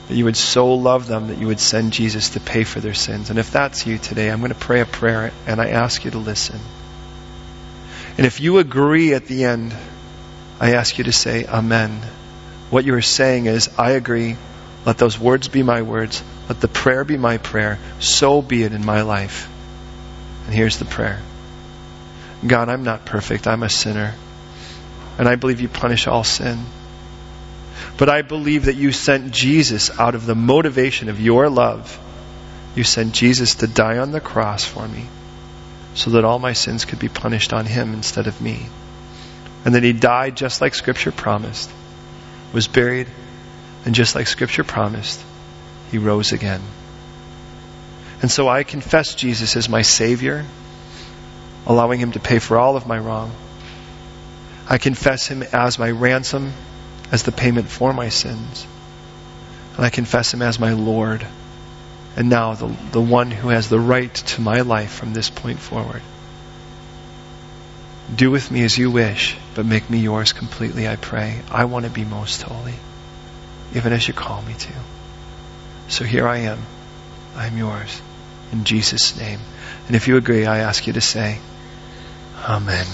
[0.09, 2.95] That you would so love them that you would send Jesus to pay for their
[2.95, 3.28] sins.
[3.31, 6.11] And if that's you today, I'm going to pray a prayer and I ask you
[6.12, 6.59] to listen.
[8.16, 9.74] And if you agree at the end,
[10.59, 12.03] I ask you to say Amen.
[12.70, 14.37] What you are saying is, I agree.
[14.85, 16.22] Let those words be my words.
[16.49, 17.78] Let the prayer be my prayer.
[17.99, 19.49] So be it in my life.
[20.47, 21.20] And here's the prayer
[22.47, 23.47] God, I'm not perfect.
[23.47, 24.14] I'm a sinner.
[25.18, 26.64] And I believe you punish all sin.
[27.99, 31.99] But I believe that you sent Jesus out of the motivation of your love.
[32.74, 35.07] You sent Jesus to die on the cross for me
[35.95, 38.66] so that all my sins could be punished on him instead of me.
[39.64, 41.70] And that he died just like Scripture promised,
[42.55, 43.09] was buried,
[43.85, 45.20] and just like Scripture promised,
[45.91, 46.62] he rose again.
[48.22, 50.45] And so I confess Jesus as my Savior,
[51.66, 53.33] allowing Him to pay for all of my wrong.
[54.68, 56.53] I confess Him as my ransom,
[57.11, 58.66] as the payment for my sins.
[59.76, 61.26] And I confess Him as my Lord,
[62.16, 65.59] and now the, the one who has the right to my life from this point
[65.59, 66.03] forward.
[68.14, 71.41] Do with me as you wish, but make me yours completely, I pray.
[71.51, 72.74] I want to be most holy,
[73.75, 74.73] even as you call me to.
[75.89, 76.59] So here I am.
[77.35, 78.01] I am yours.
[78.53, 79.41] In Jesus' name.
[79.87, 81.39] And if you agree, I ask you to say,
[82.49, 82.87] Amen.